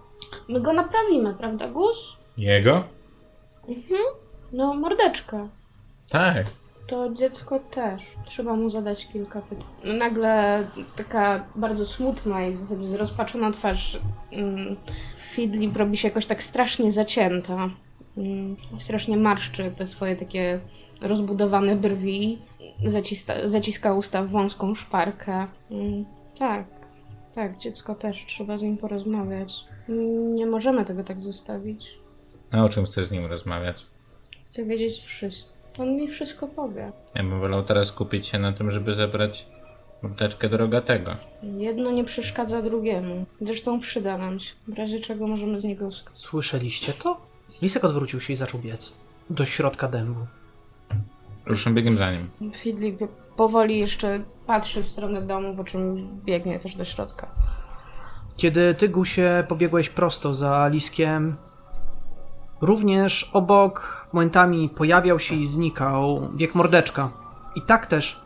My 0.48 0.60
go 0.60 0.72
naprawimy, 0.72 1.34
prawda, 1.34 1.68
Gus? 1.68 2.16
Jego? 2.36 2.84
No, 4.52 4.74
mordeczka. 4.74 5.48
Tak. 6.10 6.46
To 6.86 7.10
dziecko 7.12 7.58
też. 7.58 8.02
Trzeba 8.24 8.56
mu 8.56 8.70
zadać 8.70 9.08
kilka 9.08 9.42
pytań. 9.42 9.66
Nagle 9.98 10.64
taka 10.96 11.44
bardzo 11.56 11.86
smutna 11.86 12.46
i 12.46 12.52
w 12.52 12.58
zasadzie 12.58 12.86
zrozpaczona 12.86 13.52
twarz 13.52 14.00
mm, 14.32 14.76
Fidlip 15.16 15.76
robi 15.76 15.96
się 15.96 16.08
jakoś 16.08 16.26
tak 16.26 16.42
strasznie 16.42 16.92
zacięta. 16.92 17.70
Mm, 18.16 18.56
strasznie 18.78 19.16
marszczy 19.16 19.72
te 19.76 19.86
swoje 19.86 20.16
takie 20.16 20.60
rozbudowane 21.00 21.76
brwi. 21.76 22.38
Zacista, 22.86 23.48
zaciska 23.48 23.94
usta 23.94 24.22
w 24.22 24.30
wąską 24.30 24.74
szparkę. 24.74 25.46
Mm, 25.70 26.04
tak, 26.38 26.66
tak, 27.34 27.58
dziecko 27.58 27.94
też. 27.94 28.24
Trzeba 28.26 28.58
z 28.58 28.62
nim 28.62 28.76
porozmawiać. 28.76 29.54
Nie 30.34 30.46
możemy 30.46 30.84
tego 30.84 31.04
tak 31.04 31.20
zostawić. 31.20 31.98
A 32.50 32.64
o 32.64 32.68
czym 32.68 32.86
chcesz 32.86 33.06
z 33.06 33.10
nim 33.10 33.26
rozmawiać? 33.26 33.86
Chcę 34.46 34.64
wiedzieć 34.64 35.00
wszystko. 35.00 35.53
On 35.78 35.96
mi 35.96 36.08
wszystko 36.08 36.46
powie. 36.46 36.92
Ja 37.14 37.22
bym 37.22 37.40
wolał 37.40 37.62
teraz 37.64 37.88
skupić 37.88 38.26
się 38.26 38.38
na 38.38 38.52
tym, 38.52 38.70
żeby 38.70 38.94
zebrać 38.94 39.46
mordeczkę 40.02 40.48
do 40.48 40.56
rogatego. 40.56 41.10
Jedno 41.42 41.90
nie 41.90 42.04
przeszkadza 42.04 42.62
drugiemu. 42.62 43.26
Zresztą 43.40 43.80
przyda 43.80 44.18
nam 44.18 44.40
się. 44.40 44.54
W 44.68 44.78
razie 44.78 45.00
czego 45.00 45.26
możemy 45.26 45.58
z 45.58 45.64
niego 45.64 45.92
skończyć. 45.92 46.24
Słyszeliście 46.24 46.92
to? 46.92 47.20
Lisek 47.62 47.84
odwrócił 47.84 48.20
się 48.20 48.32
i 48.32 48.36
zaczął 48.36 48.60
biec. 48.60 48.92
Do 49.30 49.44
środka 49.44 49.88
dębu. 49.88 50.20
Ruszam 51.46 51.74
biegiem 51.74 51.98
za 51.98 52.12
nim. 52.12 52.30
Fidlik 52.52 52.96
powoli 53.36 53.78
jeszcze 53.78 54.20
patrzy 54.46 54.82
w 54.82 54.88
stronę 54.88 55.22
domu, 55.22 55.56
po 55.56 55.64
czym 55.64 56.08
biegnie 56.24 56.58
też 56.58 56.76
do 56.76 56.84
środka. 56.84 57.28
Kiedy 58.36 58.74
ty, 58.74 58.88
Gusie, 58.88 59.44
pobiegłeś 59.48 59.88
prosto 59.88 60.34
za 60.34 60.68
Liskiem, 60.68 61.36
również 62.60 63.30
obok 63.32 64.08
momentami 64.12 64.68
pojawiał 64.68 65.18
się 65.18 65.34
i 65.34 65.46
znikał 65.46 66.28
bieg 66.34 66.54
mordeczka. 66.54 67.10
I 67.54 67.62
tak 67.62 67.86
też 67.86 68.20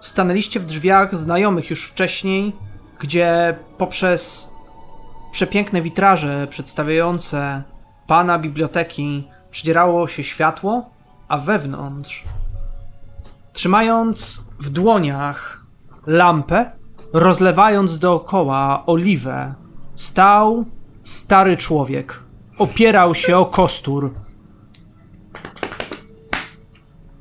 stanęliście 0.00 0.60
w 0.60 0.66
drzwiach 0.66 1.14
znajomych 1.16 1.70
już 1.70 1.88
wcześniej, 1.88 2.52
gdzie 3.00 3.58
poprzez 3.78 4.50
przepiękne 5.32 5.82
witraże 5.82 6.46
przedstawiające 6.50 7.62
pana 8.06 8.38
biblioteki 8.38 9.28
przydzierało 9.50 10.08
się 10.08 10.24
światło, 10.24 10.90
a 11.28 11.38
wewnątrz, 11.38 12.24
trzymając 13.52 14.48
w 14.60 14.70
dłoniach 14.70 15.64
lampę, 16.06 16.70
rozlewając 17.12 17.98
dookoła 17.98 18.82
oliwę, 18.86 19.54
stał 19.94 20.64
stary 21.04 21.56
człowiek. 21.56 22.22
Opierał 22.62 23.14
się 23.14 23.38
o 23.38 23.46
kostur 23.46 24.14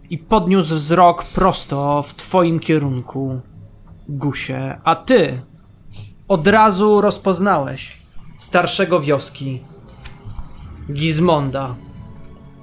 i 0.10 0.18
podniósł 0.18 0.76
wzrok 0.76 1.24
prosto 1.24 2.04
w 2.08 2.14
twoim 2.14 2.60
kierunku, 2.60 3.42
Gusie. 4.10 4.78
A 4.84 4.96
ty 4.96 5.42
od 6.28 6.48
razu 6.48 7.02
rozpoznałeś 7.02 7.98
starszego 8.38 9.00
wioski, 9.00 9.62
Gizmonda. 10.94 11.76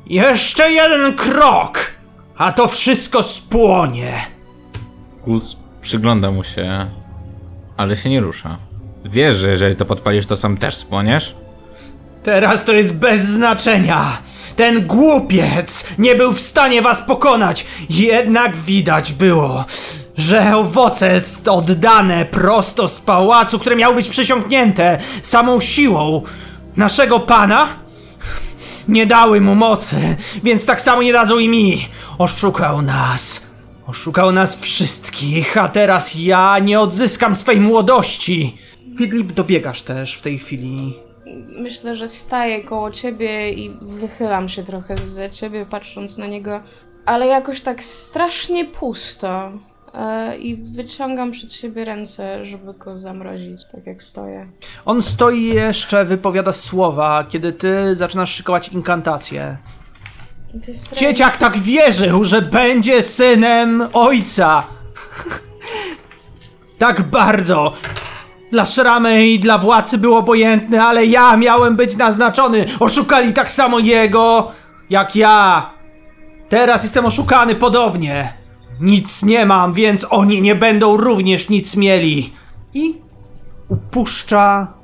Jeszcze 0.06 0.73
jeden 0.73 1.16
krok, 1.16 1.90
a 2.37 2.52
to 2.52 2.68
wszystko 2.68 3.23
spłonie. 3.23 4.12
Gus 5.25 5.56
przygląda 5.80 6.30
mu 6.30 6.44
się, 6.44 6.90
ale 7.76 7.96
się 7.96 8.11
nie 8.11 8.20
rusza. 8.20 8.59
Wiesz, 9.05 9.37
że 9.37 9.50
jeżeli 9.50 9.76
to 9.76 9.85
podpalisz, 9.85 10.26
to 10.26 10.37
sam 10.37 10.57
też 10.57 10.76
spłoniesz? 10.76 11.47
Teraz 12.29 12.64
to 12.64 12.73
jest 12.73 12.95
bez 12.97 13.25
znaczenia. 13.25 14.19
Ten 14.57 14.87
głupiec 14.87 15.85
nie 15.99 16.14
był 16.14 16.33
w 16.33 16.41
stanie 16.41 16.83
was 16.83 17.03
pokonać. 17.03 17.67
Jednak 17.91 18.57
widać 18.57 19.12
było, 19.12 19.64
że 20.17 20.57
owoce 20.57 21.14
jest 21.14 21.49
oddane 21.49 22.27
prosto 22.27 22.88
z 22.88 23.01
pałacu, 23.01 23.59
które 23.59 23.77
miało 23.77 23.95
być 23.95 24.09
przesiąknięte 24.09 24.99
samą 25.23 25.61
siłą 25.61 26.23
naszego 26.77 27.21
pana, 27.21 27.69
nie 28.88 29.07
dały 29.07 29.41
mu 29.41 29.55
mocy, 29.55 30.17
więc 30.45 30.67
tak 30.67 30.81
samo 30.81 31.03
nie 31.03 31.12
dadzą 31.12 31.38
i 31.38 31.49
mi. 31.49 31.88
Oszukał 32.19 32.83
nas. 32.83 33.47
Oszukał 33.87 34.33
nas 34.33 34.57
wszystkich, 34.61 35.57
a 35.57 35.69
teraz 35.69 36.14
ja 36.14 36.59
nie 36.59 36.81
odzyskam 36.81 37.37
swej 37.37 37.61
młodości. 37.61 38.57
Fidlip, 38.99 39.33
dobiegasz 39.33 39.83
też 39.83 40.14
w 40.14 40.23
tej 40.23 40.38
chwili 40.38 41.08
Myślę, 41.49 41.97
że 41.97 42.09
staję 42.09 42.64
koło 42.64 42.91
ciebie 42.91 43.51
i 43.53 43.71
wychylam 43.83 44.49
się 44.49 44.62
trochę 44.62 44.97
za 44.97 45.29
ciebie, 45.29 45.67
patrząc 45.71 46.19
na 46.19 46.27
niego, 46.27 46.61
ale 47.07 47.27
jakoś 47.27 47.61
tak 47.61 47.83
strasznie 47.85 48.64
pusto. 48.64 49.53
E, 49.95 50.38
I 50.38 50.57
wyciągam 50.57 51.31
przed 51.31 51.53
siebie 51.53 51.85
ręce, 51.85 52.45
żeby 52.47 52.75
go 52.75 52.99
zamrozić, 52.99 53.61
tak 53.73 53.87
jak 53.87 54.03
stoję. 54.03 54.49
On 54.85 55.03
stoi 55.03 55.45
jeszcze, 55.45 56.05
wypowiada 56.05 56.53
słowa, 56.53 57.25
kiedy 57.29 57.53
ty 57.53 57.97
zaczynasz 57.97 58.35
szykować 58.35 58.69
inkantację. 58.69 59.57
I 60.55 60.61
to 60.61 60.71
jest 60.71 60.85
strasznie- 60.87 61.09
Dzieciak 61.09 61.37
tak 61.37 61.59
wierzył, 61.59 62.25
że 62.25 62.43
będzie 62.43 63.03
synem 63.03 63.88
ojca. 63.93 64.64
tak 66.79 67.03
bardzo. 67.03 67.73
Dla 68.52 68.66
szramy 68.66 69.26
i 69.26 69.38
dla 69.38 69.58
władcy 69.58 69.98
był 69.98 70.14
obojętny, 70.16 70.82
ale 70.82 71.06
ja 71.06 71.37
miałem 71.37 71.76
być 71.76 71.96
naznaczony. 71.96 72.64
Oszukali 72.80 73.32
tak 73.32 73.52
samo 73.52 73.78
jego, 73.78 74.52
jak 74.90 75.16
ja. 75.16 75.70
Teraz 76.48 76.82
jestem 76.82 77.06
oszukany 77.06 77.54
podobnie. 77.54 78.32
Nic 78.80 79.22
nie 79.22 79.46
mam, 79.46 79.72
więc 79.72 80.06
oni 80.11 80.42
nie 80.42 80.54
będą 80.54 80.96
również 80.96 81.48
nic 81.48 81.76
mieli. 81.76 82.32
I 82.74 82.94
upuszcza 83.68 84.74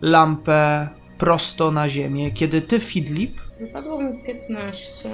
lampę 0.00 0.88
prosto 1.18 1.70
na 1.70 1.88
ziemię, 1.88 2.30
kiedy 2.30 2.60
ty, 2.60 2.80
Fidlip, 2.80 3.40
Wypadło 3.60 4.02
mi 4.02 4.24
15. 4.26 5.08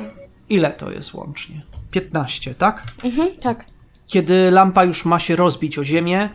ile 0.48 0.70
to 0.70 0.90
jest 0.90 1.14
łącznie? 1.14 1.62
15, 1.90 2.54
tak? 2.54 2.82
Mhm, 3.04 3.28
tak. 3.40 3.64
Kiedy 4.06 4.50
lampa 4.50 4.84
już 4.84 5.04
ma 5.04 5.18
się 5.18 5.36
rozbić 5.36 5.78
o 5.78 5.84
ziemię, 5.84 6.28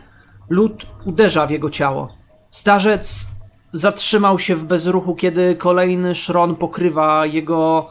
lód 0.48 0.86
uderza 1.04 1.46
w 1.46 1.50
jego 1.50 1.70
ciało. 1.70 2.08
Starzec 2.50 3.26
zatrzymał 3.72 4.38
się 4.38 4.56
w 4.56 4.64
bezruchu, 4.64 5.14
kiedy 5.14 5.54
kolejny 5.54 6.14
szron 6.14 6.56
pokrywa 6.56 7.26
jego 7.26 7.90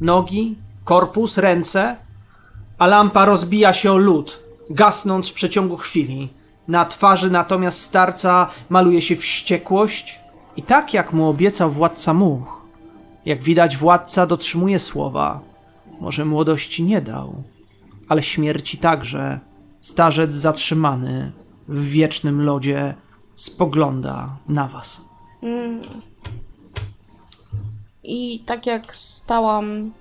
nogi, 0.00 0.56
korpus, 0.84 1.38
ręce, 1.38 1.96
a 2.78 2.86
lampa 2.86 3.24
rozbija 3.24 3.72
się 3.72 3.92
o 3.92 3.96
lód, 3.96 4.42
gasnąc 4.70 5.28
w 5.28 5.32
przeciągu 5.32 5.76
chwili. 5.76 6.28
Na 6.68 6.84
twarzy 6.84 7.30
natomiast 7.30 7.80
starca 7.80 8.46
maluje 8.68 9.02
się 9.02 9.16
wściekłość 9.16 10.20
i 10.56 10.62
tak 10.62 10.94
jak 10.94 11.12
mu 11.12 11.28
obiecał 11.28 11.70
władca 11.70 12.14
much, 12.14 12.62
jak 13.24 13.42
widać 13.42 13.76
władca 13.76 14.26
dotrzymuje 14.26 14.80
słowa. 14.80 15.40
Może 16.00 16.24
młodości 16.24 16.82
nie 16.82 17.00
dał, 17.00 17.42
ale 18.08 18.22
śmierci 18.22 18.78
także. 18.78 19.40
Starzec 19.80 20.34
zatrzymany 20.34 21.32
w 21.68 21.88
wiecznym 21.88 22.42
lodzie 22.44 22.94
spogląda 23.34 24.36
na 24.48 24.66
was. 24.66 25.04
I 28.04 28.42
tak 28.46 28.66
jak 28.66 28.94
stałam, 28.94 29.92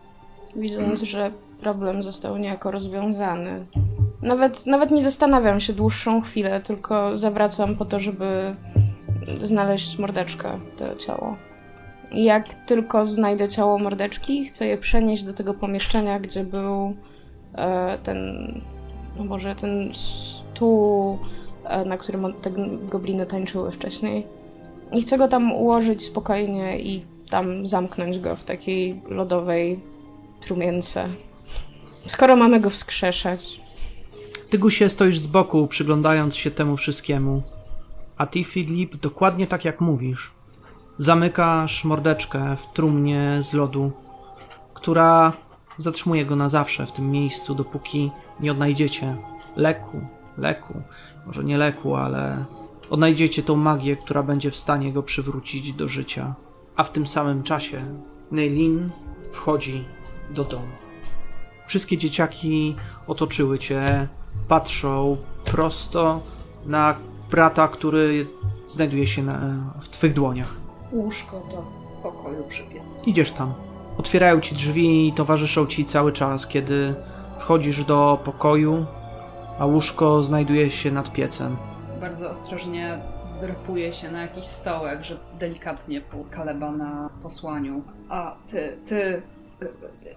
widząc, 0.55 1.01
że 1.01 1.31
problem 1.59 2.03
został 2.03 2.37
niejako 2.37 2.71
rozwiązany. 2.71 3.65
Nawet, 4.21 4.65
nawet 4.65 4.91
nie 4.91 5.01
zastanawiam 5.01 5.59
się 5.59 5.73
dłuższą 5.73 6.21
chwilę, 6.21 6.61
tylko 6.61 7.17
zawracam 7.17 7.75
po 7.75 7.85
to, 7.85 7.99
żeby 7.99 8.55
znaleźć 9.41 9.97
mordeczkę, 9.97 10.59
to 10.77 10.95
ciało. 10.95 11.35
Jak 12.11 12.47
tylko 12.47 13.05
znajdę 13.05 13.49
ciało 13.49 13.77
mordeczki, 13.79 14.45
chcę 14.45 14.65
je 14.65 14.77
przenieść 14.77 15.23
do 15.23 15.33
tego 15.33 15.53
pomieszczenia, 15.53 16.19
gdzie 16.19 16.43
był 16.43 16.95
e, 17.55 17.97
ten, 17.97 18.17
no 19.17 19.23
może 19.23 19.55
ten 19.55 19.91
stół, 19.93 21.19
na 21.85 21.97
którym 21.97 22.33
te 22.41 22.51
gobliny 22.89 23.25
tańczyły 23.25 23.71
wcześniej. 23.71 24.27
I 24.91 25.01
chcę 25.01 25.17
go 25.17 25.27
tam 25.27 25.51
ułożyć 25.51 26.03
spokojnie 26.03 26.79
i 26.79 27.01
tam 27.29 27.67
zamknąć 27.67 28.19
go 28.19 28.35
w 28.35 28.43
takiej 28.43 29.01
lodowej 29.09 29.79
trumience. 30.41 31.09
Skoro 32.05 32.35
mamy 32.35 32.59
go 32.59 32.69
wskrzeszać. 32.69 33.61
Ty, 34.49 34.57
Gusie, 34.57 34.89
stoisz 34.89 35.19
z 35.19 35.27
boku, 35.27 35.67
przyglądając 35.67 36.35
się 36.35 36.51
temu 36.51 36.77
wszystkiemu. 36.77 37.41
A 38.17 38.25
ty, 38.25 38.43
Filip, 38.43 38.95
dokładnie 38.95 39.47
tak 39.47 39.65
jak 39.65 39.81
mówisz. 39.81 40.31
Zamykasz 40.97 41.83
mordeczkę 41.83 42.55
w 42.57 42.73
trumnie 42.73 43.37
z 43.39 43.53
lodu, 43.53 43.91
która 44.73 45.33
zatrzymuje 45.77 46.25
go 46.25 46.35
na 46.35 46.49
zawsze 46.49 46.85
w 46.85 46.91
tym 46.91 47.11
miejscu, 47.11 47.55
dopóki 47.55 48.11
nie 48.39 48.51
odnajdziecie 48.51 49.15
leku, 49.55 50.01
leku, 50.37 50.81
może 51.25 51.43
nie 51.43 51.57
leku, 51.57 51.95
ale 51.95 52.45
odnajdziecie 52.89 53.43
tą 53.43 53.55
magię, 53.55 53.97
która 53.97 54.23
będzie 54.23 54.51
w 54.51 54.57
stanie 54.57 54.93
go 54.93 55.03
przywrócić 55.03 55.73
do 55.73 55.87
życia. 55.87 56.35
A 56.75 56.83
w 56.83 56.91
tym 56.91 57.07
samym 57.07 57.43
czasie 57.43 57.85
Neilin 58.31 58.89
wchodzi 59.31 59.85
do 60.29 60.43
domu. 60.43 60.71
Wszystkie 61.67 61.97
dzieciaki 61.97 62.75
otoczyły 63.07 63.59
cię, 63.59 64.07
patrzą 64.47 65.17
prosto 65.45 66.19
na 66.65 66.95
brata, 67.31 67.67
który 67.67 68.27
znajduje 68.67 69.07
się 69.07 69.23
na, 69.23 69.39
w 69.81 69.89
twych 69.89 70.13
dłoniach. 70.13 70.55
Łóżko 70.91 71.41
to 71.51 71.61
w 71.61 72.01
pokoju 72.03 72.43
przypięte. 72.49 73.05
Idziesz 73.05 73.31
tam. 73.31 73.53
Otwierają 73.97 74.41
ci 74.41 74.55
drzwi 74.55 75.07
i 75.07 75.13
towarzyszą 75.13 75.65
ci 75.65 75.85
cały 75.85 76.11
czas, 76.11 76.47
kiedy 76.47 76.95
wchodzisz 77.37 77.85
do 77.85 78.19
pokoju, 78.23 78.85
a 79.61 79.65
łóżko 79.65 80.23
znajduje 80.23 80.71
się 80.71 80.91
nad 80.91 81.13
piecem. 81.13 81.57
Bardzo 81.99 82.29
ostrożnie 82.29 82.99
drapuje 83.41 83.93
się 83.93 84.11
na 84.11 84.21
jakiś 84.21 84.45
stołek, 84.45 85.03
że 85.03 85.17
delikatnie 85.39 86.01
pół 86.01 86.25
kaleba 86.31 86.71
na 86.71 87.09
posłaniu. 87.23 87.83
A 88.09 88.35
ty, 88.47 88.77
ty, 88.85 88.95
y, 88.95 89.21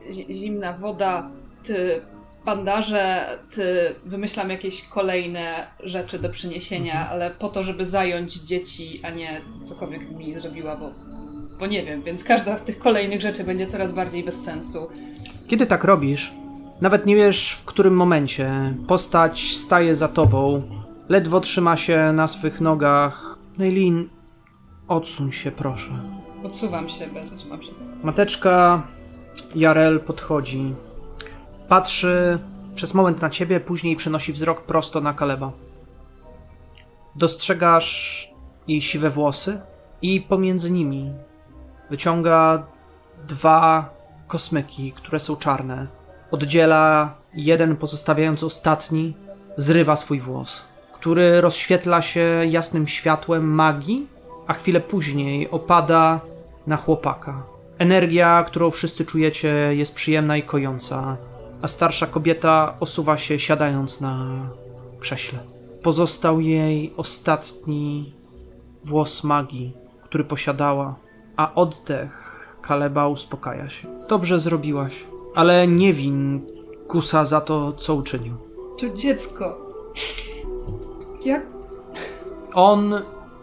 y, 0.08 0.34
zimna 0.34 0.72
woda, 0.72 1.30
ty, 1.64 2.02
bandaże, 2.44 3.26
ty, 3.54 3.94
wymyślam 4.04 4.50
jakieś 4.50 4.88
kolejne 4.88 5.66
rzeczy 5.80 6.18
do 6.18 6.30
przyniesienia, 6.30 7.08
ale 7.10 7.30
po 7.30 7.48
to, 7.48 7.62
żeby 7.62 7.86
zająć 7.86 8.34
dzieci, 8.34 9.00
a 9.02 9.10
nie 9.10 9.40
cokolwiek 9.64 10.04
z 10.04 10.12
nimi 10.12 10.40
zrobiła, 10.40 10.76
bo, 10.76 10.90
bo 11.58 11.66
nie 11.66 11.82
wiem, 11.82 12.02
więc 12.02 12.24
każda 12.24 12.58
z 12.58 12.64
tych 12.64 12.78
kolejnych 12.78 13.20
rzeczy 13.20 13.44
będzie 13.44 13.66
coraz 13.66 13.92
bardziej 13.92 14.24
bez 14.24 14.44
sensu. 14.44 14.88
Kiedy 15.48 15.66
tak 15.66 15.84
robisz, 15.84 16.32
nawet 16.80 17.06
nie 17.06 17.16
wiesz 17.16 17.52
w 17.52 17.64
którym 17.64 17.96
momencie 17.96 18.74
postać 18.86 19.56
staje 19.56 19.96
za 19.96 20.08
tobą, 20.08 20.62
ledwo 21.08 21.40
trzyma 21.40 21.76
się 21.76 22.12
na 22.12 22.28
swych 22.28 22.60
nogach. 22.60 23.38
Neilin, 23.58 24.08
odsuń 24.88 25.32
się 25.32 25.50
proszę. 25.50 25.90
Odsuwam 26.44 26.88
się, 26.88 27.06
bez 27.06 27.32
odsuwam 27.32 27.62
się. 27.62 27.72
Mateczka 28.02 28.82
Jarel 29.54 30.00
podchodzi, 30.00 30.74
patrzy 31.68 32.38
przez 32.74 32.94
moment 32.94 33.22
na 33.22 33.30
ciebie, 33.30 33.60
później 33.60 33.96
przenosi 33.96 34.32
wzrok 34.32 34.62
prosto 34.62 35.00
na 35.00 35.12
Kaleba. 35.12 35.52
Dostrzegasz 37.16 38.28
jej 38.68 38.82
siwe 38.82 39.10
włosy 39.10 39.60
i 40.02 40.20
pomiędzy 40.20 40.70
nimi 40.70 41.12
wyciąga 41.90 42.66
dwa 43.28 43.90
kosmyki, 44.26 44.92
które 44.92 45.20
są 45.20 45.36
czarne. 45.36 45.86
Oddziela 46.30 47.14
jeden, 47.34 47.76
pozostawiając 47.76 48.42
ostatni, 48.42 49.16
zrywa 49.56 49.96
swój 49.96 50.20
włos, 50.20 50.64
który 50.92 51.40
rozświetla 51.40 52.02
się 52.02 52.46
jasnym 52.48 52.88
światłem 52.88 53.54
magii, 53.54 54.06
a 54.46 54.52
chwilę 54.52 54.80
później 54.80 55.50
opada 55.50 56.20
na 56.66 56.76
chłopaka. 56.76 57.42
Energia, 57.78 58.44
którą 58.46 58.70
wszyscy 58.70 59.04
czujecie, 59.04 59.48
jest 59.70 59.94
przyjemna 59.94 60.36
i 60.36 60.42
kojąca, 60.42 61.16
a 61.62 61.68
starsza 61.68 62.06
kobieta 62.06 62.74
osuwa 62.80 63.18
się 63.18 63.38
siadając 63.38 64.00
na 64.00 64.26
krześle. 65.00 65.38
Pozostał 65.82 66.40
jej 66.40 66.92
ostatni 66.96 68.14
włos 68.84 69.24
magii, 69.24 69.76
który 70.04 70.24
posiadała, 70.24 70.96
a 71.36 71.54
oddech 71.54 72.30
Kaleba 72.62 73.08
uspokaja 73.08 73.68
się. 73.68 73.88
Dobrze 74.08 74.40
zrobiłaś, 74.40 75.04
ale 75.34 75.68
nie 75.68 75.92
win 75.92 76.40
Kusa 76.88 77.24
za 77.24 77.40
to, 77.40 77.72
co 77.72 77.94
uczynił. 77.94 78.34
To 78.78 78.90
dziecko. 78.96 79.58
Jak 81.24 81.46
On 82.54 82.94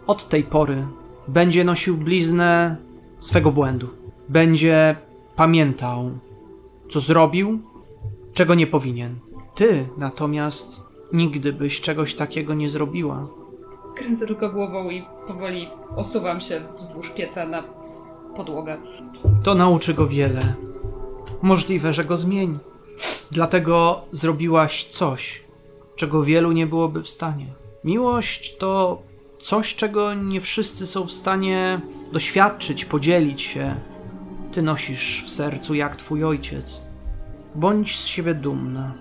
od 0.06 0.28
tej 0.28 0.44
pory 0.44 0.86
będzie 1.28 1.64
nosił 1.64 1.96
bliznę 1.96 2.76
swego 3.20 3.52
błędu. 3.52 3.88
Będzie 4.28 4.96
pamiętał, 5.36 6.10
co 6.90 7.00
zrobił, 7.00 7.58
czego 8.34 8.54
nie 8.54 8.66
powinien. 8.66 9.14
Ty 9.54 9.88
natomiast 9.96 10.80
nigdy 11.12 11.52
byś 11.52 11.80
czegoś 11.80 12.14
takiego 12.14 12.54
nie 12.54 12.70
zrobiła. 12.70 13.28
Kręcę 13.94 14.26
tylko 14.26 14.52
głową 14.52 14.90
i 14.90 15.04
powoli 15.26 15.68
osuwam 15.96 16.40
się 16.40 16.60
wzdłuż 16.78 17.10
pieca 17.10 17.46
na 17.46 17.62
podłogę. 18.36 18.76
To 19.42 19.54
nauczy 19.54 19.94
go 19.94 20.08
wiele. 20.08 20.54
Możliwe, 21.42 21.92
że 21.94 22.04
go 22.04 22.16
zmieni. 22.16 22.58
Dlatego 23.30 24.02
zrobiłaś 24.12 24.84
coś, 24.84 25.44
czego 25.96 26.22
wielu 26.24 26.52
nie 26.52 26.66
byłoby 26.66 27.02
w 27.02 27.08
stanie. 27.08 27.46
Miłość 27.84 28.56
to 28.56 29.02
coś, 29.40 29.74
czego 29.74 30.14
nie 30.14 30.40
wszyscy 30.40 30.86
są 30.86 31.04
w 31.06 31.12
stanie 31.12 31.80
doświadczyć, 32.12 32.84
podzielić 32.84 33.42
się. 33.42 33.74
Ty 34.52 34.62
nosisz 34.62 35.22
w 35.26 35.30
sercu 35.30 35.74
jak 35.74 35.96
twój 35.96 36.24
ojciec. 36.24 36.82
Bądź 37.54 37.98
z 37.98 38.06
siebie 38.06 38.34
dumna. 38.34 38.94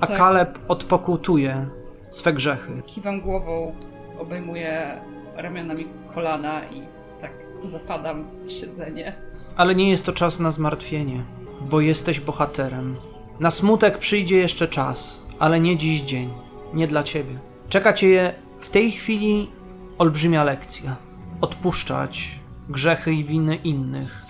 A 0.00 0.06
Tak. 0.06 0.18
Kaleb 0.18 0.58
odpokutuje 0.68 1.68
swe 2.10 2.32
grzechy. 2.32 2.82
Kiwam 2.86 3.20
głową, 3.20 3.74
obejmuję 4.18 5.00
ramionami 5.36 5.86
kolana 6.14 6.68
i 6.70 6.82
tak 7.20 7.32
zapadam 7.62 8.26
w 8.46 8.52
siedzenie. 8.52 9.16
Ale 9.56 9.74
nie 9.74 9.90
jest 9.90 10.06
to 10.06 10.12
czas 10.12 10.40
na 10.40 10.50
zmartwienie, 10.50 11.24
bo 11.70 11.80
jesteś 11.80 12.20
bohaterem. 12.20 12.96
Na 13.40 13.50
smutek 13.50 13.98
przyjdzie 13.98 14.36
jeszcze 14.36 14.68
czas, 14.68 15.22
ale 15.38 15.60
nie 15.60 15.76
dziś 15.76 16.00
dzień, 16.00 16.30
nie 16.74 16.86
dla 16.86 17.02
ciebie. 17.02 17.38
Czeka 17.68 17.92
cię 17.92 18.34
w 18.60 18.68
tej 18.68 18.92
chwili 18.92 19.50
olbrzymia 19.98 20.44
lekcja. 20.44 20.96
Odpuszczać 21.40 22.40
grzechy 22.68 23.12
i 23.12 23.24
winy 23.24 23.56
innych, 23.56 24.26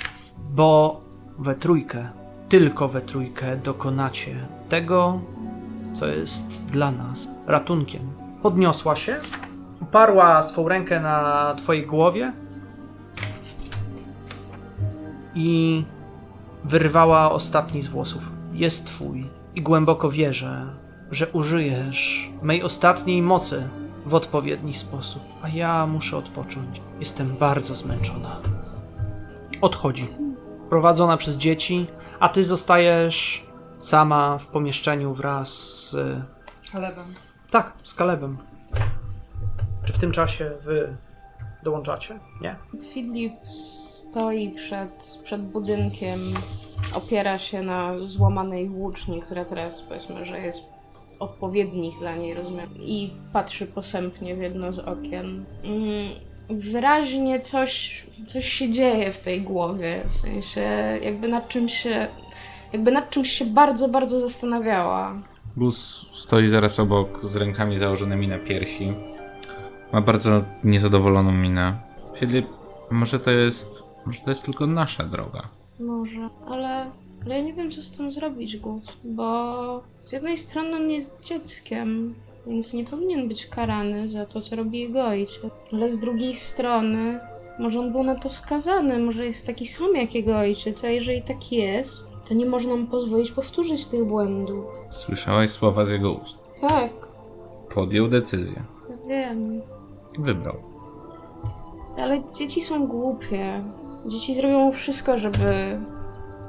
bo 0.51 1.01
we 1.39 1.55
trójkę, 1.55 2.09
tylko 2.49 2.89
we 2.89 3.01
trójkę 3.01 3.57
dokonacie 3.57 4.35
tego, 4.69 5.21
co 5.95 6.07
jest 6.07 6.65
dla 6.65 6.91
nas 6.91 7.29
ratunkiem. 7.47 8.13
Podniosła 8.43 8.97
się, 8.97 9.17
uparła 9.81 10.43
swą 10.43 10.69
rękę 10.69 11.01
na 11.01 11.55
twojej 11.55 11.87
głowie 11.87 12.33
i 15.35 15.85
wyrwała 16.67 17.33
ostatni 17.33 17.83
z 17.83 17.87
włosów. 17.87 18.31
Jest 18.53 18.87
twój 18.87 19.31
i 19.55 19.63
głęboko 19.63 20.11
wierzę, 20.11 20.67
że 21.11 21.27
użyjesz 21.29 22.31
mej 22.43 22.63
ostatniej 22.63 23.23
mocy 23.23 23.69
w 24.07 24.15
odpowiedni 24.15 24.75
sposób, 24.75 25.23
a 25.43 25.49
ja 25.49 25.87
muszę 25.87 26.17
odpocząć. 26.17 26.81
Jestem 27.01 27.37
bardzo 27.37 27.75
zmęczona. 27.75 28.41
Odchodzi. 29.61 30.09
Prowadzona 30.69 31.17
przez 31.17 31.37
dzieci, 31.37 31.87
a 32.21 32.29
ty 32.29 32.45
zostajesz 32.45 33.47
sama 33.79 34.39
w 34.39 34.47
pomieszczeniu 34.47 35.15
wraz 35.15 35.49
z. 35.91 35.97
Chlebem. 36.71 37.15
Tak, 37.51 37.73
z 37.83 37.95
Kalebem. 37.95 38.39
Czy 39.85 39.93
w 39.93 39.99
tym 39.99 40.13
czasie 40.13 40.51
wy 40.63 40.97
dołączacie? 41.63 42.19
Nie? 42.41 42.57
Filip 42.93 43.35
stoi 44.17 44.51
przed, 44.51 45.21
przed 45.25 45.43
budynkiem, 45.43 46.21
opiera 46.95 47.39
się 47.39 47.63
na 47.63 47.93
złamanej 48.07 48.69
włóczni, 48.69 49.21
która 49.21 49.45
teraz 49.45 49.83
powiedzmy, 49.83 50.25
że 50.25 50.41
jest 50.41 50.65
odpowiednich 51.19 51.99
dla 51.99 52.17
niej 52.17 52.35
rozmiarów 52.35 52.77
i 52.81 53.11
patrzy 53.33 53.67
posępnie 53.67 54.35
w 54.35 54.39
jedno 54.39 54.73
z 54.73 54.79
okien. 54.79 55.45
Mm, 55.65 56.09
Wyraźnie 56.51 57.41
coś, 57.41 58.07
coś 58.27 58.49
się 58.49 58.71
dzieje 58.71 59.13
w 59.13 59.21
tej 59.21 59.43
głowie, 59.43 60.03
w 60.13 60.17
sensie 60.17 60.61
jakby 61.03 61.29
nad 61.29 61.49
czymś 61.49 61.75
się, 61.75 62.09
jakby 62.73 62.93
nad 62.93 63.11
czymś 63.11 63.31
się 63.31 63.45
bardzo, 63.45 63.89
bardzo 63.89 64.21
zastanawiała. 64.21 65.15
Gus 65.57 66.07
stoi 66.15 66.49
zaraz 66.49 66.81
obok 66.81 67.27
z 67.27 67.37
rękami 67.37 67.79
założonymi 67.79 68.29
na 68.29 68.39
piersi. 68.39 68.93
Ma 69.93 70.01
bardzo 70.01 70.43
niezadowoloną 70.65 71.33
minę. 71.33 71.79
Filip, 72.19 72.47
może 72.91 73.21
to 73.21 73.31
jest. 73.31 73.86
Może 74.07 74.21
to 74.21 74.31
jest 74.31 74.43
tylko 74.45 74.67
nasza 74.67 75.05
droga. 75.05 75.49
Może, 75.81 76.29
ale, 76.47 76.91
ale 77.25 77.39
ja 77.39 77.43
nie 77.45 77.53
wiem, 77.55 77.71
co 77.71 77.83
z 77.83 77.93
tym 77.93 78.13
zrobić, 78.13 78.57
Gus, 78.57 78.99
bo 79.05 79.83
z 80.05 80.13
jednej 80.13 80.39
strony 80.39 80.77
on 80.77 80.91
jest 80.91 81.17
dzieckiem, 81.25 82.15
więc 82.47 82.73
nie 82.73 82.85
powinien 82.85 83.29
być 83.29 83.47
karany 83.47 84.09
za 84.09 84.27
to, 84.27 84.41
co 84.41 84.57
robi 84.57 84.79
jego 84.81 85.05
ojciec, 85.07 85.41
ale 85.73 85.91
z 85.91 85.99
drugiej 85.99 86.35
strony 86.35 87.21
może 87.59 87.81
on 87.81 87.93
był 87.93 88.03
na 88.03 88.15
to 88.15 88.31
skazany, 88.31 88.99
może 88.99 89.27
jest 89.27 89.47
taki 89.47 89.67
sam 89.67 89.95
jak 89.97 90.15
jego 90.15 90.37
ojciec, 90.39 90.85
a 90.85 90.89
jeżeli 90.89 91.23
tak 91.23 91.53
jest, 91.53 92.09
to 92.29 92.35
nie 92.35 92.47
można 92.47 92.77
mu 92.77 92.87
pozwolić 92.87 93.33
powtórzyć 93.33 93.87
tych 93.87 94.05
błędów. 94.05 94.65
Słyszałaś 94.89 95.51
słowa 95.51 95.85
z 95.85 95.91
jego 95.91 96.13
ust. 96.13 96.39
Tak, 96.61 96.93
Podjął 97.75 98.09
decyzję. 98.09 98.63
wiem. 99.09 99.61
wybrał. 100.19 100.57
Ale 101.99 102.23
dzieci 102.39 102.63
są 102.63 102.87
głupie. 102.87 103.65
Dzieci 104.07 104.35
zrobią 104.35 104.73
wszystko, 104.73 105.19
żeby 105.19 105.79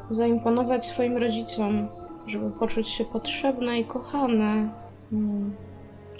zaimponować 0.09 0.85
swoim 0.85 1.17
rodzicom, 1.17 1.87
żeby 2.27 2.51
poczuć 2.51 2.89
się 2.89 3.05
potrzebne 3.05 3.79
i 3.79 3.85
kochane. 3.85 4.69
Hmm. 5.09 5.55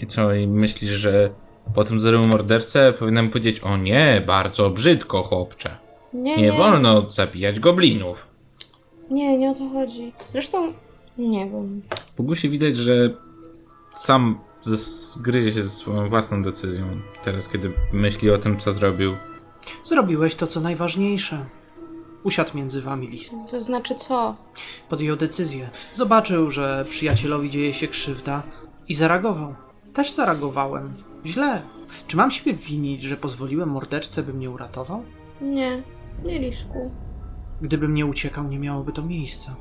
I 0.01 0.07
co, 0.07 0.33
i 0.33 0.47
myślisz, 0.47 0.91
że 0.91 1.29
po 1.75 1.83
tym 1.83 1.99
zerowym 1.99 2.29
morderce 2.29 2.93
powinnam 2.93 3.29
powiedzieć, 3.29 3.59
o 3.59 3.77
nie, 3.77 4.23
bardzo 4.27 4.69
brzydko, 4.69 5.23
chłopcze. 5.23 5.77
Nie, 6.13 6.37
Nie 6.37 6.51
wolno 6.51 7.11
zabijać 7.11 7.59
goblinów. 7.59 8.27
Nie, 9.09 9.37
nie 9.37 9.51
o 9.51 9.55
to 9.55 9.69
chodzi. 9.69 10.13
Zresztą, 10.31 10.73
nie 11.17 11.45
wiem. 11.45 11.81
Po 12.15 12.23
widać, 12.49 12.77
że 12.77 12.93
sam 13.95 14.39
zes- 14.65 15.21
gryzie 15.21 15.51
się 15.51 15.63
ze 15.63 15.69
swoją 15.69 16.09
własną 16.09 16.43
decyzją. 16.43 16.85
Teraz, 17.23 17.49
kiedy 17.49 17.71
myśli 17.93 18.31
o 18.31 18.37
tym, 18.37 18.57
co 18.59 18.71
zrobił. 18.71 19.15
Zrobiłeś 19.85 20.35
to, 20.35 20.47
co 20.47 20.59
najważniejsze. 20.61 21.45
Usiadł 22.23 22.57
między 22.57 22.81
wami 22.81 23.07
list. 23.07 23.31
To 23.51 23.61
znaczy 23.61 23.95
co? 23.95 24.35
Podjął 24.89 25.15
decyzję. 25.17 25.69
Zobaczył, 25.95 26.51
że 26.51 26.85
przyjacielowi 26.89 27.49
dzieje 27.49 27.73
się 27.73 27.87
krzywda 27.87 28.43
i 28.87 28.95
zareagował. 28.95 29.55
Też 29.93 30.11
zareagowałem. 30.11 30.93
Źle. 31.25 31.61
Czy 32.07 32.17
mam 32.17 32.31
siebie 32.31 32.53
winić, 32.53 33.03
że 33.03 33.17
pozwoliłem 33.17 33.69
mordeczce, 33.69 34.23
by 34.23 34.33
mnie 34.33 34.49
uratował? 34.49 35.03
Nie, 35.41 35.83
nie 36.25 36.39
Lisku. 36.39 36.91
Gdybym 37.61 37.93
nie 37.93 38.05
uciekał, 38.05 38.43
nie 38.47 38.59
miałoby 38.59 38.91
to 38.93 39.03
miejsca. 39.03 39.55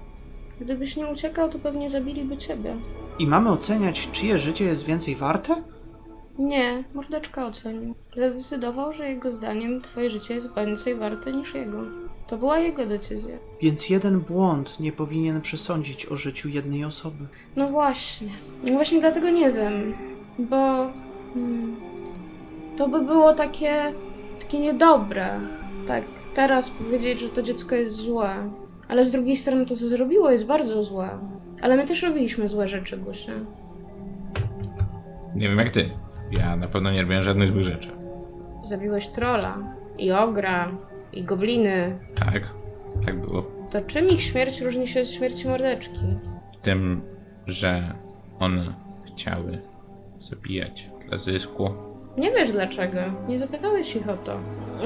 Gdybyś 0.60 0.96
nie 0.96 1.06
uciekał, 1.06 1.50
to 1.50 1.58
pewnie 1.58 1.90
zabiliby 1.90 2.36
ciebie. 2.36 2.76
I 3.18 3.26
mamy 3.26 3.50
oceniać, 3.50 4.08
czyje 4.12 4.38
życie 4.38 4.64
jest 4.64 4.84
więcej 4.84 5.16
warte? 5.16 5.62
Nie, 6.38 6.84
mordeczka 6.94 7.46
ocenił. 7.46 7.94
Zadecydował, 8.16 8.92
że 8.92 9.08
jego 9.08 9.32
zdaniem 9.32 9.80
twoje 9.80 10.10
życie 10.10 10.34
jest 10.34 10.48
więcej 10.56 10.94
warte 10.94 11.32
niż 11.32 11.54
jego. 11.54 11.78
To 12.26 12.36
była 12.36 12.58
jego 12.58 12.86
decyzja. 12.86 13.36
Więc 13.62 13.90
jeden 13.90 14.20
błąd 14.20 14.80
nie 14.80 14.92
powinien 14.92 15.40
przesądzić 15.40 16.06
o 16.06 16.16
życiu 16.16 16.48
jednej 16.48 16.84
osoby. 16.84 17.26
No 17.56 17.68
właśnie. 17.68 18.28
No 18.64 18.72
właśnie 18.72 19.00
dlatego 19.00 19.30
nie 19.30 19.52
wiem. 19.52 19.94
Bo... 20.38 20.90
Hmm, 21.34 21.76
to 22.78 22.88
by 22.88 23.00
było 23.02 23.32
takie... 23.34 23.92
takie 24.38 24.60
niedobre. 24.60 25.40
Tak, 25.86 26.04
teraz 26.34 26.70
powiedzieć, 26.70 27.20
że 27.20 27.28
to 27.28 27.42
dziecko 27.42 27.74
jest 27.74 27.94
złe. 27.94 28.50
Ale 28.88 29.04
z 29.04 29.10
drugiej 29.10 29.36
strony 29.36 29.66
to, 29.66 29.76
co 29.76 29.88
zrobiło, 29.88 30.30
jest 30.30 30.46
bardzo 30.46 30.84
złe. 30.84 31.18
Ale 31.62 31.76
my 31.76 31.86
też 31.86 32.02
robiliśmy 32.02 32.48
złe 32.48 32.68
rzeczy, 32.68 32.96
Gusia. 32.96 33.32
Nie 35.34 35.48
wiem 35.48 35.58
jak 35.58 35.70
ty. 35.70 35.90
Ja 36.32 36.56
na 36.56 36.68
pewno 36.68 36.92
nie 36.92 37.02
robiłem 37.02 37.22
żadnych 37.22 37.48
złych 37.48 37.64
rzeczy. 37.64 37.90
Zabiłeś 38.64 39.08
trola. 39.08 39.58
I 39.98 40.12
ogra. 40.12 40.70
I 41.12 41.22
gobliny. 41.22 41.98
Tak, 42.14 42.50
tak 43.06 43.20
było. 43.20 43.46
To 43.70 43.80
czym 43.80 44.08
ich 44.08 44.22
śmierć 44.22 44.60
różni 44.60 44.88
się 44.88 45.00
od 45.00 45.08
śmierci 45.08 45.48
mordeczki? 45.48 46.06
Tym, 46.62 47.02
że 47.46 47.94
one 48.38 48.74
chciały 49.06 49.58
zabijać 50.20 50.90
dla 51.08 51.18
zysku. 51.18 51.70
Nie 52.18 52.30
wiesz 52.32 52.52
dlaczego. 52.52 52.98
Nie 53.28 53.38
zapytałeś 53.38 53.96
ich 53.96 54.08
o 54.08 54.16
to. 54.16 54.36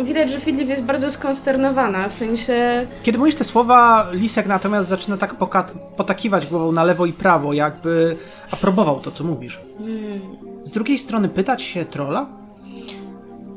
Widać, 0.05 0.31
że 0.31 0.41
Filip 0.41 0.69
jest 0.69 0.83
bardzo 0.85 1.13
skonsternowana, 1.13 2.09
w 2.09 2.15
sensie... 2.15 2.87
Kiedy 3.03 3.19
mówisz 3.19 3.35
te 3.35 3.45
słowa, 3.45 4.07
Lisek 4.13 4.47
natomiast 4.47 4.89
zaczyna 4.89 5.17
tak 5.17 5.35
poka- 5.39 5.79
potakiwać 5.97 6.47
głową 6.47 6.73
na 6.73 6.85
lewo 6.85 7.07
i 7.07 7.13
prawo, 7.13 7.53
jakby 7.53 8.17
aprobował 8.51 9.01
to, 9.01 9.11
co 9.11 9.25
mówisz. 9.25 9.61
Hmm. 9.79 10.21
Z 10.65 10.73
drugiej 10.73 10.99
strony 10.99 11.29
pytać 11.29 11.63
się 11.63 11.85
trola? 11.85 12.27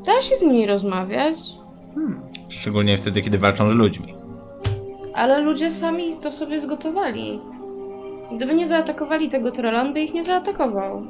Da 0.06 0.20
się 0.20 0.36
z 0.36 0.42
nimi 0.42 0.66
rozmawiać, 0.66 1.36
Szczególnie 2.48 2.96
wtedy, 2.96 3.22
kiedy 3.22 3.38
walczą 3.38 3.70
z 3.70 3.74
ludźmi. 3.74 4.14
ale 5.14 5.40
ludzie 5.40 5.72
sami 5.72 6.16
to 6.22 6.32
sobie 6.32 6.60
zgotowali. 6.60 7.40
Gdyby 8.36 8.54
nie 8.54 8.66
zaatakowali 8.66 9.28
tego 9.28 9.50
trolla, 9.52 9.82
on 9.82 9.92
by 9.92 10.00
ich 10.00 10.14
nie 10.14 10.24
zaatakował. 10.24 11.02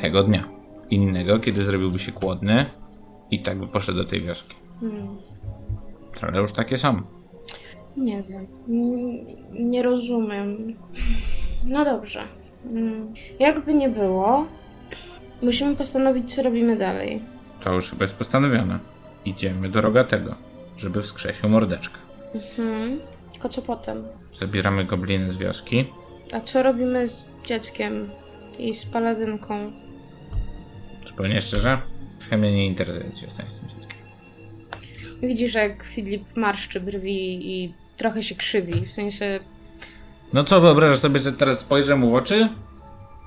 Tego 0.00 0.22
dnia. 0.22 0.44
Innego, 0.90 1.38
kiedy 1.38 1.64
zrobiłby 1.64 1.98
się 1.98 2.12
głodny 2.12 2.66
i 3.30 3.42
tak 3.42 3.58
by 3.58 3.66
poszedł 3.66 3.98
do 3.98 4.04
tej 4.04 4.22
wioski. 4.22 4.56
Hmm. 4.80 5.08
Trochę 6.14 6.38
już 6.40 6.52
takie 6.52 6.78
są. 6.78 7.02
Nie 7.96 8.22
wiem. 8.22 8.46
Nie 9.52 9.82
rozumiem. 9.82 10.74
No 11.66 11.84
dobrze. 11.84 12.22
Mm, 12.70 13.14
Jakby 13.38 13.74
nie 13.74 13.88
było, 13.88 14.46
musimy 15.42 15.76
postanowić, 15.76 16.34
co 16.34 16.42
robimy 16.42 16.76
dalej. 16.76 17.20
To 17.60 17.72
już 17.74 17.90
chyba 17.90 18.04
jest 18.04 18.16
postanowione. 18.16 18.78
Idziemy 19.24 19.68
do 19.68 19.80
Rogatego, 19.80 20.34
żeby 20.76 21.02
wskrzesił 21.02 21.48
mordeczkę. 21.48 21.98
Hmm. 22.56 23.00
Tylko 23.32 23.48
co 23.48 23.62
potem? 23.62 24.04
Zabieramy 24.38 24.84
gobliny 24.84 25.30
z 25.30 25.36
wioski. 25.36 25.84
A 26.32 26.40
co 26.40 26.62
robimy 26.62 27.06
z 27.08 27.28
dzieckiem 27.44 28.10
i 28.58 28.74
z 28.74 28.84
paladynką? 28.86 29.72
Zupełnie 31.14 31.40
szczerze, 31.40 31.78
trochę 32.18 32.36
mnie 32.36 32.52
nie 32.52 32.66
interesuje, 32.66 33.10
co 33.12 33.20
się 33.20 33.30
stanie 33.30 33.50
z 33.50 33.60
tym 33.60 33.68
dzieckiem. 33.68 33.96
Widzisz, 35.22 35.54
jak 35.54 35.82
Filip 35.82 36.36
marszczy 36.36 36.80
brwi 36.80 37.50
i 37.52 37.74
trochę 37.96 38.22
się 38.22 38.34
krzywi, 38.34 38.86
w 38.86 38.92
sensie... 38.92 39.40
No 40.32 40.44
co, 40.44 40.60
wyobrażasz 40.60 40.98
sobie, 40.98 41.18
że 41.18 41.32
teraz 41.32 41.58
spojrzę 41.58 41.96
mu 41.96 42.10
w 42.10 42.14
oczy? 42.14 42.48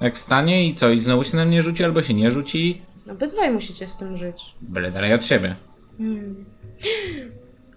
Jak 0.01 0.15
wstanie 0.15 0.67
i 0.67 0.75
co, 0.75 0.89
i 0.89 0.99
znowu 0.99 1.23
się 1.23 1.37
na 1.37 1.45
mnie 1.45 1.61
rzuci, 1.61 1.83
albo 1.83 2.01
się 2.01 2.13
nie 2.13 2.31
rzuci? 2.31 2.81
Obydwaj 3.11 3.51
musicie 3.51 3.87
z 3.87 3.97
tym 3.97 4.17
żyć. 4.17 4.43
Byle 4.61 4.91
dalej 4.91 5.13
od 5.13 5.25
siebie. 5.25 5.55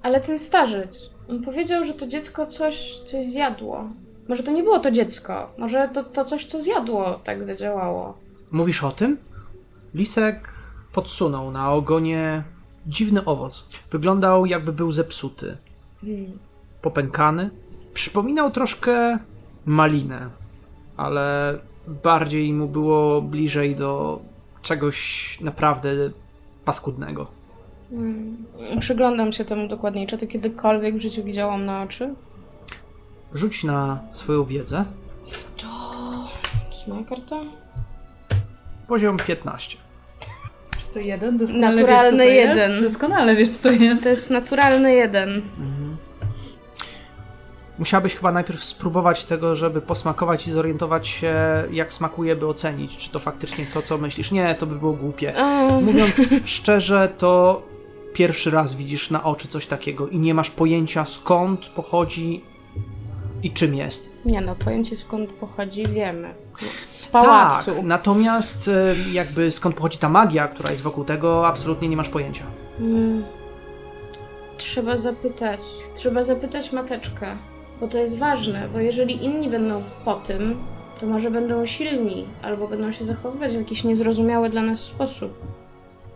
Ale 0.02 0.20
ten 0.20 0.38
starzec, 0.38 1.10
on 1.28 1.42
powiedział, 1.42 1.84
że 1.84 1.94
to 1.94 2.06
dziecko 2.06 2.46
coś, 2.46 2.98
coś 3.06 3.26
zjadło. 3.26 3.88
Może 4.28 4.42
to 4.42 4.52
nie 4.52 4.62
było 4.62 4.78
to 4.78 4.90
dziecko, 4.90 5.52
może 5.58 5.88
to, 5.94 6.04
to 6.04 6.24
coś, 6.24 6.44
co 6.44 6.60
zjadło, 6.60 7.20
tak 7.24 7.44
zadziałało. 7.44 8.18
Mówisz 8.50 8.84
o 8.84 8.90
tym? 8.90 9.16
Lisek 9.94 10.54
podsunął 10.92 11.50
na 11.50 11.72
ogonie 11.72 12.42
dziwny 12.86 13.24
owoc. 13.24 13.66
Wyglądał 13.90 14.46
jakby 14.46 14.72
był 14.72 14.92
zepsuty. 14.92 15.56
Popękany. 16.82 17.50
Przypominał 17.94 18.50
troszkę 18.50 19.18
malinę, 19.66 20.30
ale 20.96 21.58
bardziej 22.02 22.52
mu 22.52 22.68
było 22.68 23.22
bliżej 23.22 23.76
do 23.76 24.20
czegoś 24.62 25.38
naprawdę 25.40 25.90
paskudnego. 26.64 27.26
Przyglądam 28.80 29.32
się 29.32 29.44
temu 29.44 29.68
dokładniej. 29.68 30.06
Czy 30.06 30.18
to 30.18 30.26
kiedykolwiek 30.26 30.96
w 30.96 31.00
życiu 31.00 31.24
widziałam 31.24 31.66
na 31.66 31.82
oczy? 31.82 32.14
Rzuć 33.34 33.64
na 33.64 34.00
swoją 34.10 34.44
wiedzę. 34.44 34.84
To 35.56 35.66
jest 36.72 36.86
moja 36.86 37.04
karta? 37.04 37.36
Poziom 38.90 39.16
15. 39.16 39.76
To 40.94 40.98
jeden, 40.98 41.38
doskonale 41.38 41.76
Naturalny 41.76 42.24
wiesz, 42.24 42.36
co 42.36 42.46
to 42.46 42.50
jeden. 42.50 42.70
Jest. 42.70 42.82
Doskonale 42.82 43.36
wiesz, 43.36 43.50
co 43.50 43.62
to 43.62 43.70
jest. 43.70 44.02
To 44.02 44.08
jest 44.08 44.30
naturalny 44.30 44.94
jeden. 44.94 45.42
Musiałabyś 47.78 48.14
chyba 48.14 48.32
najpierw 48.32 48.64
spróbować 48.64 49.24
tego, 49.24 49.56
żeby 49.56 49.80
posmakować 49.80 50.48
i 50.48 50.52
zorientować 50.52 51.08
się, 51.08 51.34
jak 51.70 51.92
smakuje, 51.92 52.36
by 52.36 52.46
ocenić, 52.46 52.96
czy 52.96 53.10
to 53.10 53.18
faktycznie 53.18 53.66
to, 53.74 53.82
co 53.82 53.98
myślisz. 53.98 54.30
Nie, 54.30 54.54
to 54.54 54.66
by 54.66 54.76
było 54.76 54.92
głupie. 54.92 55.34
O, 55.36 55.80
Mówiąc 55.80 56.34
szczerze, 56.44 57.08
to 57.18 57.62
pierwszy 58.12 58.50
raz 58.50 58.74
widzisz 58.74 59.10
na 59.10 59.24
oczy 59.24 59.48
coś 59.48 59.66
takiego 59.66 60.08
i 60.08 60.18
nie 60.18 60.34
masz 60.34 60.50
pojęcia 60.50 61.04
skąd 61.04 61.66
pochodzi 61.66 62.44
i 63.42 63.50
czym 63.50 63.74
jest. 63.74 64.10
nie 64.24 64.40
no, 64.40 64.56
pojęcie 64.56 64.96
skąd 64.96 65.30
pochodzi 65.30 65.86
wiemy. 65.86 66.34
Z 66.94 67.06
pałacu. 67.06 67.74
Tak, 67.74 67.84
natomiast 67.84 68.68
e, 68.68 68.94
jakby 69.12 69.50
skąd 69.50 69.76
pochodzi 69.76 69.98
ta 69.98 70.08
magia, 70.08 70.48
która 70.48 70.70
jest 70.70 70.82
wokół 70.82 71.04
tego, 71.04 71.46
absolutnie 71.46 71.88
nie 71.88 71.96
masz 71.96 72.08
pojęcia. 72.08 72.44
Mm. 72.80 73.24
Trzeba 74.56 74.96
zapytać. 74.96 75.60
Trzeba 75.94 76.22
zapytać 76.22 76.72
mateczkę. 76.72 77.36
Bo 77.80 77.88
to 77.88 77.98
jest 77.98 78.18
ważne, 78.18 78.68
bo 78.72 78.78
jeżeli 78.78 79.24
inni 79.24 79.48
będą 79.48 79.82
po 80.04 80.14
tym, 80.14 80.58
to 81.00 81.06
może 81.06 81.30
będą 81.30 81.66
silni, 81.66 82.26
albo 82.42 82.68
będą 82.68 82.92
się 82.92 83.04
zachowywać 83.04 83.52
w 83.52 83.58
jakiś 83.58 83.84
niezrozumiały 83.84 84.48
dla 84.48 84.62
nas 84.62 84.80
sposób. 84.80 85.38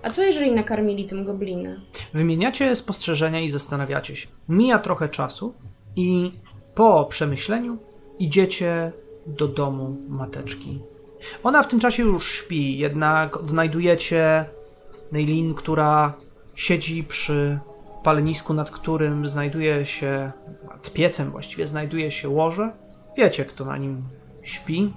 A 0.03 0.11
co 0.11 0.23
jeżeli 0.23 0.53
nakarmili 0.53 1.05
tym 1.05 1.25
gobliny? 1.25 1.81
Wymieniacie 2.15 2.77
spostrzeżenia 2.77 3.41
i 3.41 3.51
zastanawiacie 3.51 4.17
się. 4.17 4.29
Mija 4.49 4.79
trochę 4.79 5.09
czasu 5.09 5.55
i 5.97 6.33
po 6.75 7.05
przemyśleniu 7.05 7.79
idziecie 8.19 8.93
do 9.27 9.49
domu 9.49 9.97
mateczki. 10.09 10.79
Ona 11.43 11.63
w 11.63 11.69
tym 11.69 11.81
czasie 11.81 12.03
już 12.03 12.33
śpi, 12.33 12.79
jednak 12.79 13.37
odnajdujecie 13.37 14.45
Neilin, 15.13 15.55
która 15.55 16.15
siedzi 16.55 17.05
przy 17.05 17.59
palenisku, 18.03 18.55
nad 18.55 18.71
którym 18.71 19.29
znajduje 19.29 19.87
się, 19.87 20.33
nad 20.71 20.93
piecem 20.93 21.31
właściwie 21.31 21.69
znajduje 21.69 22.11
się 22.11 22.29
łoże. 22.29 22.73
Wiecie, 23.17 23.45
kto 23.45 23.65
na 23.65 23.77
nim 23.77 24.03
śpi. 24.43 24.93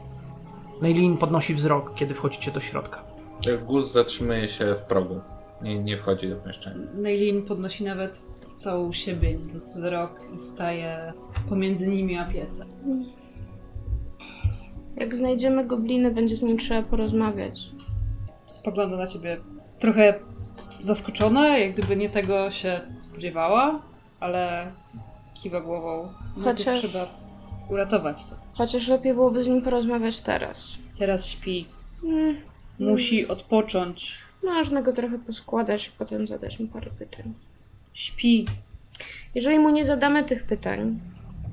Neilin 0.82 1.18
podnosi 1.18 1.54
wzrok, 1.54 1.94
kiedy 1.96 2.14
wchodzicie 2.14 2.52
do 2.52 2.60
środka. 2.60 3.04
Guz 3.66 3.92
zatrzymuje 3.92 4.48
się 4.48 4.76
w 4.76 4.82
progu. 4.82 5.22
Nie, 5.62 5.80
nie 5.80 5.98
wchodzi 5.98 6.30
do 6.30 6.36
pomieszczenia. 6.36 6.88
Neilin 6.94 7.46
podnosi 7.46 7.84
nawet 7.84 8.26
całą 8.56 8.92
siebie 8.92 9.40
wzrok 9.76 10.12
i 10.36 10.40
staje 10.40 11.14
pomiędzy 11.50 11.88
nimi 11.88 12.18
a 12.18 12.26
piecem. 12.26 12.68
Jak 14.98 15.16
znajdziemy 15.16 15.66
gobliny, 15.66 16.12
będzie 16.12 16.36
z 16.36 16.44
nim 16.44 16.58
trzeba 16.58 16.82
porozmawiać. 16.84 17.70
Spogląda 18.48 18.98
na 18.98 19.08
ciebie 19.08 19.38
trochę 19.80 20.14
zaskoczona, 20.80 21.58
jak 21.58 21.74
gdyby 21.74 21.96
nie 21.96 22.10
tego 22.10 22.52
się 22.52 22.82
spodziewała, 23.02 23.82
ale 24.20 24.72
kiwa 25.34 25.62
głową. 25.62 26.10
No 26.38 26.44
Chociaż- 26.44 26.80
trzeba 26.80 27.08
uratować 27.70 28.26
to. 28.26 28.36
Chociaż 28.54 28.88
lepiej 28.88 29.14
byłoby 29.14 29.44
z 29.44 29.48
nim 29.48 29.62
porozmawiać 29.62 30.20
teraz. 30.22 30.78
Teraz 31.00 31.26
śpi. 31.26 31.66
Mm, 32.04 32.36
Musi 32.80 33.28
odpocząć. 33.28 34.18
można 34.44 34.82
go 34.82 34.94
trochę 34.94 35.20
poskładać, 35.20 35.90
potem 35.90 36.28
zadać 36.28 36.60
mu 36.60 36.68
parę 36.68 36.92
pytań. 37.00 37.34
Śpi. 37.94 38.46
Jeżeli 39.36 39.60
mu 39.60 39.70
nie 39.70 39.86
zadamy 39.86 40.24
tych 40.24 40.44
pytań, 40.44 41.00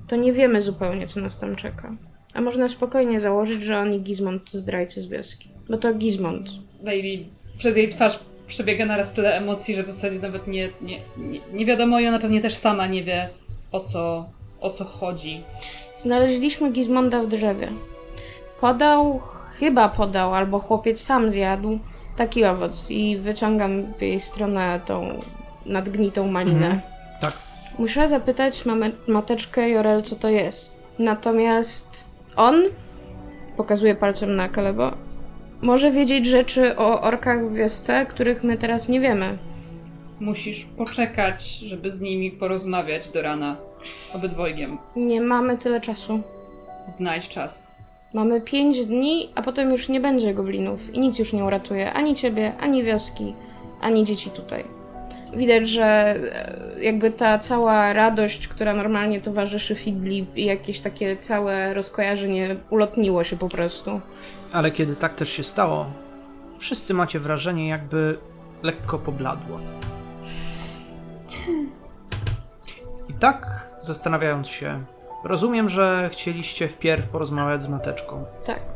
to 0.09 0.17
nie 0.17 0.33
wiemy 0.33 0.63
zupełnie, 0.63 1.09
co 1.09 1.21
nas 1.21 1.39
tam 1.39 1.57
czeka. 1.57 1.97
A 2.35 2.41
można 2.41 2.69
spokojnie 2.69 3.21
założyć, 3.21 3.63
że 3.63 3.79
on 3.79 3.93
i 3.93 4.01
Gizmond 4.01 4.51
to 4.53 4.59
zdrajcy 4.59 5.03
z 5.03 5.07
wioski. 5.07 5.49
Bo 5.69 5.79
to 5.79 5.95
Gizmond. 5.95 6.49
Neilin, 6.83 7.25
przez 7.59 7.77
jej 7.77 7.89
twarz 7.89 8.19
przebiega 8.47 8.87
naraz 8.87 9.13
tyle 9.13 9.37
emocji, 9.37 9.75
że 9.75 9.83
w 9.83 9.87
zasadzie 9.87 10.19
nawet 10.19 10.47
nie, 10.47 10.69
nie, 10.83 11.01
nie, 11.17 11.41
nie 11.53 11.67
wiadomo 11.67 12.01
i 12.01 12.07
ona 12.07 12.19
pewnie 12.19 12.41
też 12.41 12.55
sama 12.55 12.87
nie 12.87 13.05
wie 13.05 13.29
o 13.73 13.81
co, 13.81 14.29
o 14.61 14.71
co 14.71 14.85
chodzi. 14.85 15.43
Znaleźliśmy 15.97 16.73
Gizmonda 16.73 17.23
w 17.23 17.29
drzewie. 17.29 17.69
Podał, 18.61 19.21
chyba 19.59 19.89
podał, 19.89 20.35
albo 20.35 20.59
chłopiec 20.59 21.01
sam 21.01 21.31
zjadł 21.31 21.79
taki 22.17 22.45
owoc 22.45 22.91
i 22.91 23.17
wyciągam 23.17 23.95
w 23.99 24.03
jej 24.03 24.21
stronę 24.21 24.81
tą 24.87 25.21
nadgnitą 25.67 26.27
malinę. 26.27 26.67
Mhm. 26.67 26.81
Tak. 27.21 27.33
Muszę 27.79 28.09
zapytać 28.09 28.67
mamę, 28.67 28.91
mateczkę 29.09 29.71
Jorel, 29.71 30.03
co 30.03 30.17
to 30.17 30.29
jest. 30.29 30.77
Natomiast 30.99 32.05
on, 32.37 32.55
pokazuje 33.57 33.95
palcem 33.95 34.37
na 34.37 34.49
Kalebo, 34.49 34.93
może 35.63 35.91
wiedzieć 35.91 36.27
rzeczy 36.27 36.77
o 36.77 37.01
orkach 37.01 37.51
w 37.51 37.55
wiosce, 37.55 38.07
których 38.07 38.45
my 38.45 38.57
teraz 38.57 38.89
nie 38.89 39.01
wiemy. 39.01 39.39
Musisz 40.21 40.65
poczekać, 40.65 41.49
żeby 41.59 41.91
z 41.91 42.01
nimi 42.01 42.31
porozmawiać 42.31 43.09
do 43.09 43.23
rana. 43.23 43.57
Obydwojgiem. 44.15 44.79
Nie 44.97 45.21
mamy 45.21 45.59
tyle 45.59 45.81
czasu. 45.81 46.21
Znajdź 46.89 47.29
czas. 47.29 47.67
Mamy 48.15 48.41
pięć 48.41 48.87
dni, 48.87 49.29
a 49.35 49.43
potem 49.43 49.71
już 49.71 49.89
nie 49.89 50.01
będzie 50.01 50.35
goblinów 50.35 50.95
i 50.95 51.01
nic 51.01 51.19
już 51.19 51.33
nie 51.33 51.45
uratuje 51.45 51.93
ani 51.93 52.15
ciebie, 52.15 52.53
ani 52.61 52.83
wioski, 52.83 53.35
ani 53.81 54.05
dzieci 54.05 54.31
tutaj. 54.31 54.65
Widać, 55.37 55.69
że 55.69 55.85
e, 55.85 56.61
jakby 56.81 57.11
ta 57.11 57.39
cała 57.39 57.93
radość, 57.93 58.49
która 58.49 58.75
normalnie 58.75 59.21
towarzyszy 59.21 59.75
Fidli 59.75 60.27
i 60.37 60.45
jakieś 60.45 60.81
takie 60.81 61.17
całe 61.17 61.75
rozkojarzenie 61.75 62.57
ulotniło 62.71 63.25
się 63.25 63.37
po 63.37 63.49
prostu. 63.49 64.01
Ale 64.53 64.71
kiedy 64.71 64.97
tak 64.97 65.15
też 65.15 65.29
się 65.29 65.45
stało, 65.45 65.87
wszyscy 66.59 66.95
macie 66.95 67.19
wrażenie, 67.19 67.69
jakby 67.69 68.19
lekko 68.63 68.99
pobladło. 68.99 69.61
I 73.09 73.13
tak, 73.15 73.69
zastanawiając 73.81 74.49
się, 74.49 74.85
rozumiem, 75.25 75.69
że 75.69 76.11
chcieliście 76.13 76.69
wpierw 76.69 77.09
porozmawiać 77.09 77.63
z 77.63 77.69
mateczką. 77.69 78.25
Tak. 78.47 78.74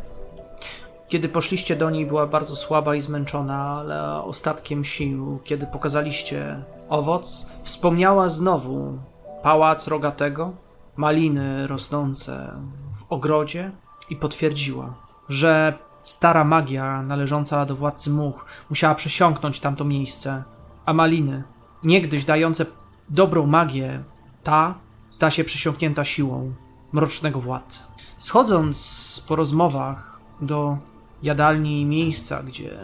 Kiedy 1.09 1.29
poszliście 1.29 1.77
do 1.77 1.90
niej, 1.90 2.07
była 2.07 2.27
bardzo 2.27 2.57
słaba 2.57 2.94
i 2.94 3.01
zmęczona, 3.01 3.79
ale 3.81 4.23
ostatkiem 4.23 4.85
sił, 4.85 5.40
kiedy 5.44 5.66
pokazaliście 5.66 6.62
owoc, 6.88 7.47
wspomniała 7.62 8.29
znowu 8.29 8.99
pałac 9.42 9.87
rogatego, 9.88 10.53
maliny 10.97 11.66
rosnące 11.66 12.53
w 12.99 13.12
ogrodzie 13.12 13.71
i 14.11 14.16
potwierdziła, 14.16 14.94
że 15.29 15.75
stara 16.03 16.44
magia 16.44 17.03
należąca 17.03 17.66
do 17.66 17.77
władcy 17.77 18.11
much 18.11 18.44
musiała 18.71 18.94
przesiąknąć 18.94 19.61
tamto 19.61 19.85
miejsce, 19.85 20.42
a 20.85 20.92
maliny, 20.92 21.42
niegdyś 21.85 22.25
dające 22.25 22.66
dobrą 23.09 23.47
magię, 23.47 24.03
ta 24.42 24.75
zda 25.11 25.31
się 25.31 25.44
przesiąknięta 25.44 26.05
siłą 26.05 26.53
mrocznego 26.92 27.40
władcy. 27.40 27.81
Schodząc 28.18 29.23
po 29.29 29.37
rozmowach 29.37 30.21
do 30.40 30.79
jadalni 31.23 31.81
i 31.81 31.85
miejsca, 31.85 32.43
gdzie 32.43 32.79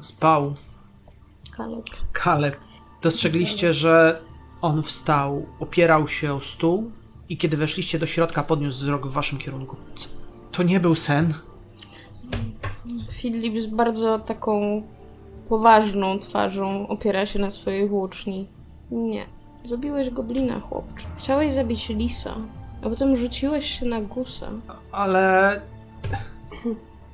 spał 0.00 0.54
Kaleb. 1.56 1.84
Kaleb, 2.12 2.56
dostrzegliście, 3.02 3.74
że 3.74 4.20
on 4.62 4.82
wstał, 4.82 5.46
opierał 5.60 6.08
się 6.08 6.34
o 6.34 6.40
stół 6.40 6.90
i 7.28 7.36
kiedy 7.36 7.56
weszliście 7.56 7.98
do 7.98 8.06
środka, 8.06 8.42
podniósł 8.42 8.78
wzrok 8.78 9.06
w 9.06 9.12
waszym 9.12 9.38
kierunku. 9.38 9.76
Co? 9.94 10.08
To 10.52 10.62
nie 10.62 10.80
był 10.80 10.94
sen? 10.94 11.34
Fidlip 13.12 13.60
z 13.60 13.66
bardzo 13.66 14.18
taką 14.18 14.82
poważną 15.48 16.18
twarzą 16.18 16.88
opiera 16.88 17.26
się 17.26 17.38
na 17.38 17.50
swojej 17.50 17.88
włóczni. 17.88 18.48
Nie. 18.90 19.26
Zabiłeś 19.64 20.10
goblina, 20.10 20.60
chłopcze. 20.60 21.06
Chciałeś 21.18 21.54
zabić 21.54 21.88
lisa, 21.88 22.36
a 22.82 22.90
potem 22.90 23.16
rzuciłeś 23.16 23.78
się 23.78 23.86
na 23.86 24.00
gusa. 24.00 24.50
Ale... 24.92 25.60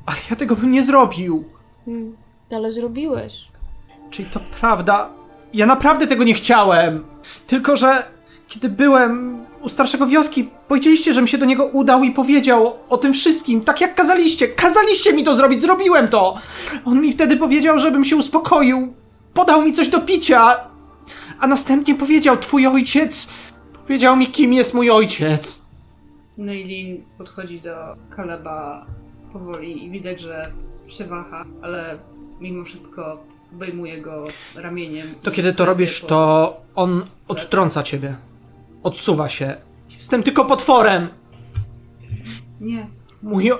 Ale 0.06 0.16
ja 0.30 0.36
tego 0.36 0.56
bym 0.56 0.72
nie 0.72 0.82
zrobił. 0.82 1.44
Hmm. 1.84 2.16
Ale 2.52 2.72
zrobiłeś. 2.72 3.48
Czyli 4.10 4.28
to 4.30 4.40
prawda? 4.60 5.10
Ja 5.54 5.66
naprawdę 5.66 6.06
tego 6.06 6.24
nie 6.24 6.34
chciałem. 6.34 7.04
Tylko, 7.46 7.76
że 7.76 8.04
kiedy 8.48 8.68
byłem 8.68 9.44
u 9.62 9.68
starszego 9.68 10.06
wioski, 10.06 10.48
powiedzieliście, 10.68 11.12
żebym 11.12 11.26
się 11.26 11.38
do 11.38 11.46
niego 11.46 11.66
udał 11.66 12.02
i 12.02 12.10
powiedział 12.10 12.72
o 12.88 12.96
tym 12.96 13.12
wszystkim, 13.12 13.60
tak 13.60 13.80
jak 13.80 13.94
kazaliście. 13.94 14.48
Kazaliście 14.48 15.12
mi 15.12 15.24
to 15.24 15.34
zrobić, 15.34 15.62
zrobiłem 15.62 16.08
to. 16.08 16.34
On 16.84 17.00
mi 17.00 17.12
wtedy 17.12 17.36
powiedział, 17.36 17.78
żebym 17.78 18.04
się 18.04 18.16
uspokoił. 18.16 18.94
Podał 19.34 19.62
mi 19.62 19.72
coś 19.72 19.88
do 19.88 20.00
picia. 20.00 20.56
A 21.40 21.46
następnie 21.46 21.94
powiedział, 21.94 22.36
twój 22.36 22.66
ojciec... 22.66 23.28
Powiedział 23.86 24.16
mi, 24.16 24.26
kim 24.26 24.52
jest 24.52 24.74
mój 24.74 24.90
ojciec. 24.90 25.62
Neilin 26.38 27.04
podchodzi 27.18 27.60
do 27.60 27.96
Kaleba 28.16 28.86
powoli 29.32 29.84
i 29.84 29.90
widać, 29.90 30.20
że 30.20 30.52
się 30.88 31.04
waha, 31.04 31.44
ale 31.62 31.98
mimo 32.40 32.64
wszystko 32.64 33.24
obejmuje 33.52 34.00
go 34.00 34.24
ramieniem. 34.54 35.14
To 35.22 35.30
kiedy 35.30 35.52
to 35.54 35.64
robisz, 35.66 36.00
po- 36.00 36.06
to 36.06 36.60
on 36.74 37.06
odtrąca 37.28 37.82
ciebie. 37.82 38.16
Odsuwa 38.82 39.28
się. 39.28 39.54
Jestem 39.90 40.22
tylko 40.22 40.44
potworem. 40.44 41.08
Nie. 42.60 42.86
Mój 43.22 43.50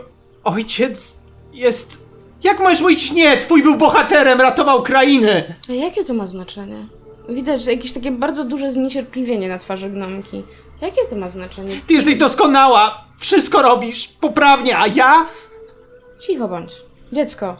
ojciec 0.44 1.22
jest. 1.52 2.06
Jak 2.44 2.58
możesz 2.60 2.80
mówić 2.80 3.12
nie? 3.12 3.36
Twój 3.38 3.62
był 3.62 3.76
bohaterem, 3.76 4.40
ratował 4.40 4.82
krainy! 4.82 5.54
A 5.68 5.72
jakie 5.72 6.04
to 6.04 6.14
ma 6.14 6.26
znaczenie? 6.26 6.86
Widać 7.28 7.62
że 7.62 7.72
jakieś 7.72 7.92
takie 7.92 8.10
bardzo 8.12 8.44
duże 8.44 8.70
zniecierpliwienie 8.70 9.48
na 9.48 9.58
twarzy 9.58 9.90
gnomki. 9.90 10.42
Jakie 10.80 11.00
to 11.10 11.16
ma 11.16 11.28
znaczenie? 11.28 11.72
Ty 11.86 11.94
jesteś 11.94 12.16
doskonała! 12.16 13.04
Wszystko 13.18 13.62
robisz 13.62 14.08
poprawnie, 14.08 14.78
a 14.78 14.86
ja? 14.86 15.26
Cicho 16.20 16.48
bądź. 16.48 16.72
Dziecko. 17.12 17.56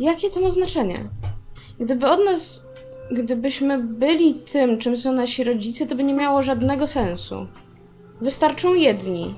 Jakie 0.00 0.30
to 0.30 0.40
ma 0.40 0.50
znaczenie? 0.50 1.04
Gdyby 1.80 2.10
od 2.10 2.24
nas... 2.24 2.66
Gdybyśmy 3.10 3.78
byli 3.78 4.34
tym, 4.34 4.78
czym 4.78 4.96
są 4.96 5.12
nasi 5.12 5.44
rodzice, 5.44 5.86
to 5.86 5.94
by 5.94 6.04
nie 6.04 6.14
miało 6.14 6.42
żadnego 6.42 6.86
sensu. 6.86 7.46
Wystarczą 8.20 8.74
jedni. 8.74 9.34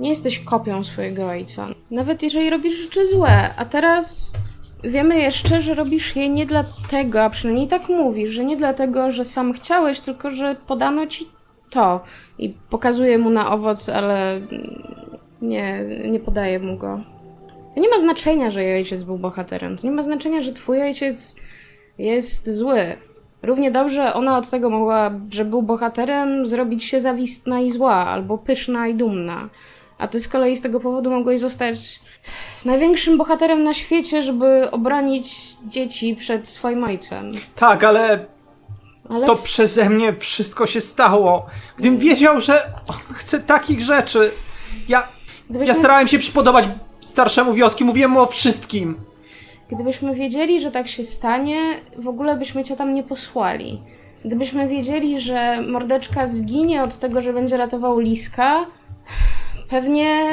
Nie 0.00 0.08
jesteś 0.08 0.38
kopią 0.38 0.84
swojego 0.84 1.26
ojca. 1.26 1.68
Nawet 1.90 2.22
jeżeli 2.22 2.50
robisz 2.50 2.74
rzeczy 2.74 3.06
złe, 3.06 3.54
a 3.56 3.64
teraz 3.64 4.32
wiemy 4.84 5.18
jeszcze, 5.18 5.62
że 5.62 5.74
robisz 5.74 6.16
je 6.16 6.28
nie 6.28 6.46
dlatego, 6.46 7.22
a 7.22 7.30
przynajmniej 7.30 7.68
tak 7.68 7.88
mówisz, 7.88 8.30
że 8.30 8.44
nie 8.44 8.56
dlatego, 8.56 9.10
że 9.10 9.24
sam 9.24 9.52
chciałeś, 9.52 10.00
tylko 10.00 10.30
że 10.30 10.56
podano 10.66 11.06
ci 11.06 11.28
to. 11.70 12.00
I 12.38 12.54
pokazuje 12.70 13.18
mu 13.18 13.30
na 13.30 13.52
owoc, 13.52 13.88
ale 13.88 14.40
nie, 15.42 15.84
nie 16.10 16.20
podaje 16.20 16.58
mu 16.58 16.76
go. 16.76 17.00
To 17.74 17.80
nie 17.80 17.88
ma 17.88 17.98
znaczenia, 17.98 18.50
że 18.50 18.64
jej 18.64 18.76
ojciec 18.76 19.02
był 19.02 19.18
bohaterem. 19.18 19.76
To 19.78 19.86
nie 19.86 19.90
ma 19.92 20.02
znaczenia, 20.02 20.42
że 20.42 20.52
twój 20.52 20.82
ojciec 20.82 21.36
jest 21.98 22.50
zły. 22.56 22.96
Równie 23.42 23.70
dobrze 23.70 24.14
ona 24.14 24.38
od 24.38 24.50
tego 24.50 24.70
mogła, 24.70 25.10
że 25.30 25.44
był 25.44 25.62
bohaterem, 25.62 26.46
zrobić 26.46 26.84
się 26.84 27.00
zawistna 27.00 27.60
i 27.60 27.70
zła, 27.70 27.94
albo 27.94 28.38
pyszna 28.38 28.88
i 28.88 28.94
dumna. 28.94 29.48
A 29.98 30.08
ty 30.08 30.20
z 30.20 30.28
kolei 30.28 30.56
z 30.56 30.60
tego 30.62 30.80
powodu 30.80 31.10
mogłeś 31.10 31.40
zostać 31.40 32.00
największym 32.64 33.18
bohaterem 33.18 33.62
na 33.62 33.74
świecie, 33.74 34.22
żeby 34.22 34.70
obronić 34.70 35.56
dzieci 35.68 36.16
przed 36.16 36.48
swoim 36.48 36.84
ojcem. 36.84 37.32
Tak, 37.56 37.84
ale 37.84 38.24
Ale 39.08 39.26
to 39.26 39.36
c- 39.36 39.44
przeze 39.44 39.90
mnie 39.90 40.12
wszystko 40.12 40.66
się 40.66 40.80
stało. 40.80 41.46
Gdybym 41.76 41.98
wiedział, 41.98 42.40
że 42.40 42.62
on 42.88 43.14
chce 43.14 43.40
takich 43.40 43.80
rzeczy. 43.80 44.30
Ja. 44.88 45.08
gdybyśmy, 45.50 45.74
Ja 45.74 45.78
starałem 45.78 46.08
się 46.08 46.18
przypodobać 46.18 46.68
starszemu 47.00 47.54
wioski, 47.54 47.84
mówiłem 47.84 48.10
mu 48.10 48.20
o 48.20 48.26
wszystkim. 48.26 48.96
Gdybyśmy 49.68 50.14
wiedzieli, 50.14 50.60
że 50.60 50.70
tak 50.70 50.88
się 50.88 51.04
stanie, 51.04 51.58
w 51.98 52.08
ogóle 52.08 52.36
byśmy 52.36 52.64
cię 52.64 52.76
tam 52.76 52.94
nie 52.94 53.02
posłali. 53.02 53.82
Gdybyśmy 54.24 54.68
wiedzieli, 54.68 55.20
że 55.20 55.62
mordeczka 55.62 56.26
zginie 56.26 56.82
od 56.82 56.98
tego, 56.98 57.20
że 57.20 57.32
będzie 57.32 57.56
ratował 57.56 57.98
Liska, 57.98 58.66
pewnie 59.68 60.28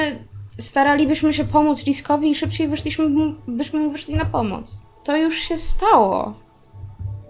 staralibyśmy 0.60 1.34
się 1.34 1.46
pomóc 1.46 1.86
Liskowi 1.86 2.30
i 2.32 2.36
szybciej 2.36 2.68
wyszliśmy, 2.68 3.06
byśmy 3.48 3.80
mu 3.80 3.90
wyszli 3.90 4.16
na 4.16 4.26
pomoc. 4.26 4.78
To 5.04 5.18
już 5.18 5.36
się 5.36 5.58
stało. 5.58 6.34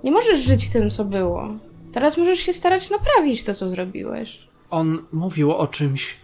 Nie 0.03 0.11
możesz 0.11 0.39
żyć 0.39 0.69
tym, 0.69 0.89
co 0.89 1.05
było. 1.05 1.47
Teraz 1.93 2.17
możesz 2.17 2.39
się 2.39 2.53
starać 2.53 2.89
naprawić 2.89 3.43
to, 3.43 3.53
co 3.53 3.69
zrobiłeś. 3.69 4.47
On 4.69 4.99
mówił 5.11 5.53
o 5.53 5.67
czymś. 5.67 6.17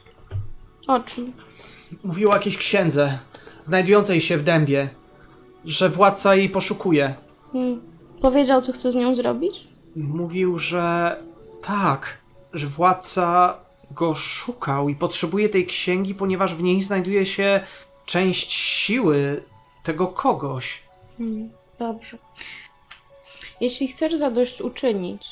O 0.88 1.00
czym? 1.00 1.34
Mówił 2.04 2.30
o 2.30 2.34
jakiejś 2.34 2.58
księdze, 2.58 3.20
znajdującej 3.64 4.22
się 4.22 4.38
w 4.38 4.44
dębie, 4.44 4.90
że 5.66 5.90
władca 5.90 6.36
jej 6.36 6.50
poszukuje. 6.50 7.16
Hmm. 7.52 7.82
Powiedział, 8.22 8.62
co 8.62 8.74
chce 8.74 8.92
z 8.92 8.96
nią 8.96 9.16
zrobić? 9.16 9.68
Mówił, 9.96 10.60
że 10.60 11.16
tak, 11.62 12.18
że 12.54 12.68
władca 12.68 13.58
go 13.92 14.16
szukał 14.16 14.90
i 14.90 14.96
potrzebuje 14.96 15.50
tej 15.50 15.66
księgi, 15.66 16.16
ponieważ 16.16 16.56
w 16.56 16.64
niej 16.64 16.82
znajduje 16.82 17.26
się 17.26 17.62
część 18.06 18.52
siły 18.52 19.44
tego 19.84 20.08
kogoś. 20.08 20.84
Hmm. 21.18 21.50
Dobrze. 21.80 22.18
Jeśli 23.62 23.88
chcesz 23.88 24.16
zadośćuczynić, 24.16 25.28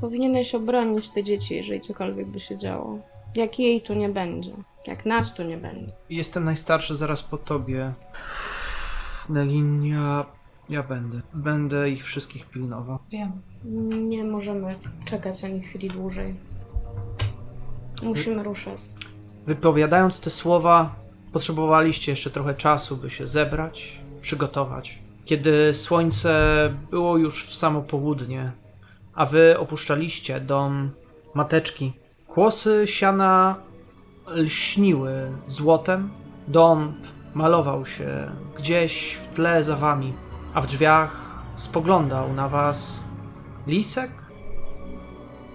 powinieneś 0.00 0.54
obronić 0.54 1.10
te 1.10 1.22
dzieci, 1.22 1.54
jeżeli 1.54 1.80
cokolwiek 1.80 2.26
by 2.26 2.40
się 2.40 2.56
działo. 2.56 2.98
Jak 3.36 3.58
jej 3.58 3.80
tu 3.80 3.94
nie 3.94 4.08
będzie. 4.08 4.52
Jak 4.86 5.06
nas 5.06 5.34
tu 5.34 5.42
nie 5.42 5.56
będzie. 5.56 5.92
Jestem 6.10 6.44
najstarszy 6.44 6.96
zaraz 6.96 7.22
po 7.22 7.38
tobie. 7.38 7.92
Nelin, 9.28 9.84
ja, 9.84 10.24
ja 10.68 10.82
będę. 10.82 11.20
Będę 11.34 11.90
ich 11.90 12.04
wszystkich 12.04 12.46
pilnował. 12.46 12.98
Wiem. 13.10 13.32
Nie 14.08 14.24
możemy 14.24 14.74
czekać 15.04 15.44
ani 15.44 15.60
chwili 15.60 15.88
dłużej. 15.88 16.34
Musimy 18.02 18.42
ruszać. 18.42 18.74
Wypowiadając 19.46 20.20
te 20.20 20.30
słowa, 20.30 20.94
potrzebowaliście 21.32 22.12
jeszcze 22.12 22.30
trochę 22.30 22.54
czasu, 22.54 22.96
by 22.96 23.10
się 23.10 23.26
zebrać, 23.26 24.00
przygotować. 24.20 24.98
Kiedy 25.24 25.74
słońce 25.74 26.32
było 26.90 27.16
już 27.16 27.46
w 27.46 27.54
samo 27.54 27.82
południe, 27.82 28.52
a 29.14 29.26
wy 29.26 29.58
opuszczaliście 29.58 30.40
dom 30.40 30.90
mateczki, 31.34 31.92
kłosy 32.26 32.86
siana 32.86 33.56
lśniły 34.34 35.30
złotem, 35.46 36.10
dąb 36.48 36.96
malował 37.34 37.86
się 37.86 38.30
gdzieś 38.56 39.12
w 39.12 39.34
tle 39.34 39.64
za 39.64 39.76
wami, 39.76 40.12
a 40.54 40.60
w 40.60 40.66
drzwiach 40.66 41.42
spoglądał 41.54 42.32
na 42.32 42.48
was 42.48 43.02
lisek, 43.66 44.10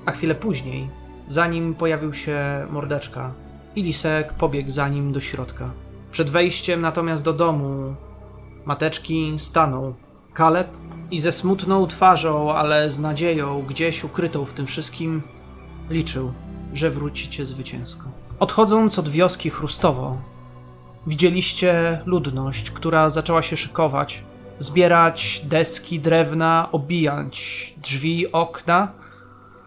a 0.05 0.11
chwilę 0.11 0.35
później, 0.35 0.89
zanim 1.27 1.75
pojawił 1.75 2.13
się 2.13 2.67
mordeczka, 2.69 3.33
i 3.75 3.83
lisek 3.83 4.33
pobiegł 4.33 4.69
za 4.69 4.89
nim 4.89 5.11
do 5.11 5.19
środka. 5.19 5.69
Przed 6.11 6.29
wejściem 6.29 6.81
natomiast 6.81 7.23
do 7.23 7.33
domu 7.33 7.95
mateczki 8.65 9.33
stanął 9.37 9.93
Kaleb 10.33 10.67
i 11.11 11.21
ze 11.21 11.31
smutną 11.31 11.87
twarzą, 11.87 12.53
ale 12.53 12.89
z 12.89 12.99
nadzieją 12.99 13.61
gdzieś 13.61 14.03
ukrytą 14.03 14.45
w 14.45 14.53
tym 14.53 14.65
wszystkim 14.65 15.21
liczył, 15.89 16.33
że 16.73 16.91
wrócicie 16.91 17.45
zwycięsko. 17.45 18.05
Odchodząc 18.43 18.99
od 18.99 19.09
wioski 19.09 19.49
Chrustowo, 19.49 20.17
widzieliście 21.07 22.01
ludność, 22.05 22.71
która 22.71 23.09
zaczęła 23.09 23.41
się 23.41 23.57
szykować, 23.57 24.23
zbierać 24.59 25.41
deski, 25.45 25.99
drewna, 25.99 26.69
obijać 26.71 27.73
drzwi, 27.77 28.31
okna, 28.31 28.91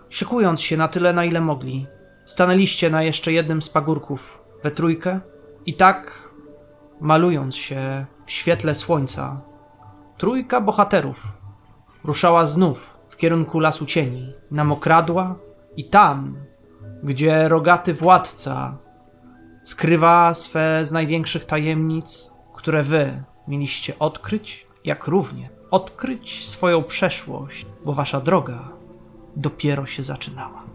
szykując 0.08 0.60
się 0.60 0.76
na 0.76 0.88
tyle, 0.88 1.12
na 1.12 1.24
ile 1.24 1.40
mogli. 1.40 1.86
Stanęliście 2.24 2.90
na 2.90 3.02
jeszcze 3.02 3.32
jednym 3.32 3.62
z 3.62 3.68
pagórków 3.68 4.42
we 4.62 4.70
trójkę 4.70 5.20
i 5.66 5.74
tak, 5.74 6.30
malując 7.00 7.56
się 7.56 8.06
w 8.26 8.30
świetle 8.32 8.74
słońca, 8.74 9.40
trójka 10.18 10.60
bohaterów 10.60 11.22
ruszała 12.04 12.46
znów 12.46 12.96
w 13.08 13.16
kierunku 13.16 13.60
lasu 13.60 13.86
cieni, 13.86 14.32
na 14.50 14.64
mokradła 14.64 15.34
i 15.76 15.84
tam, 15.84 16.45
gdzie 17.02 17.48
rogaty 17.48 17.94
władca 17.94 18.78
skrywa 19.64 20.34
swe 20.34 20.86
z 20.86 20.92
największych 20.92 21.44
tajemnic, 21.44 22.30
które 22.54 22.82
wy 22.82 23.22
mieliście 23.48 23.98
odkryć, 23.98 24.66
jak 24.84 25.06
równie 25.06 25.50
odkryć 25.70 26.48
swoją 26.48 26.82
przeszłość, 26.82 27.66
bo 27.84 27.92
wasza 27.92 28.20
droga 28.20 28.68
dopiero 29.36 29.86
się 29.86 30.02
zaczynała. 30.02 30.65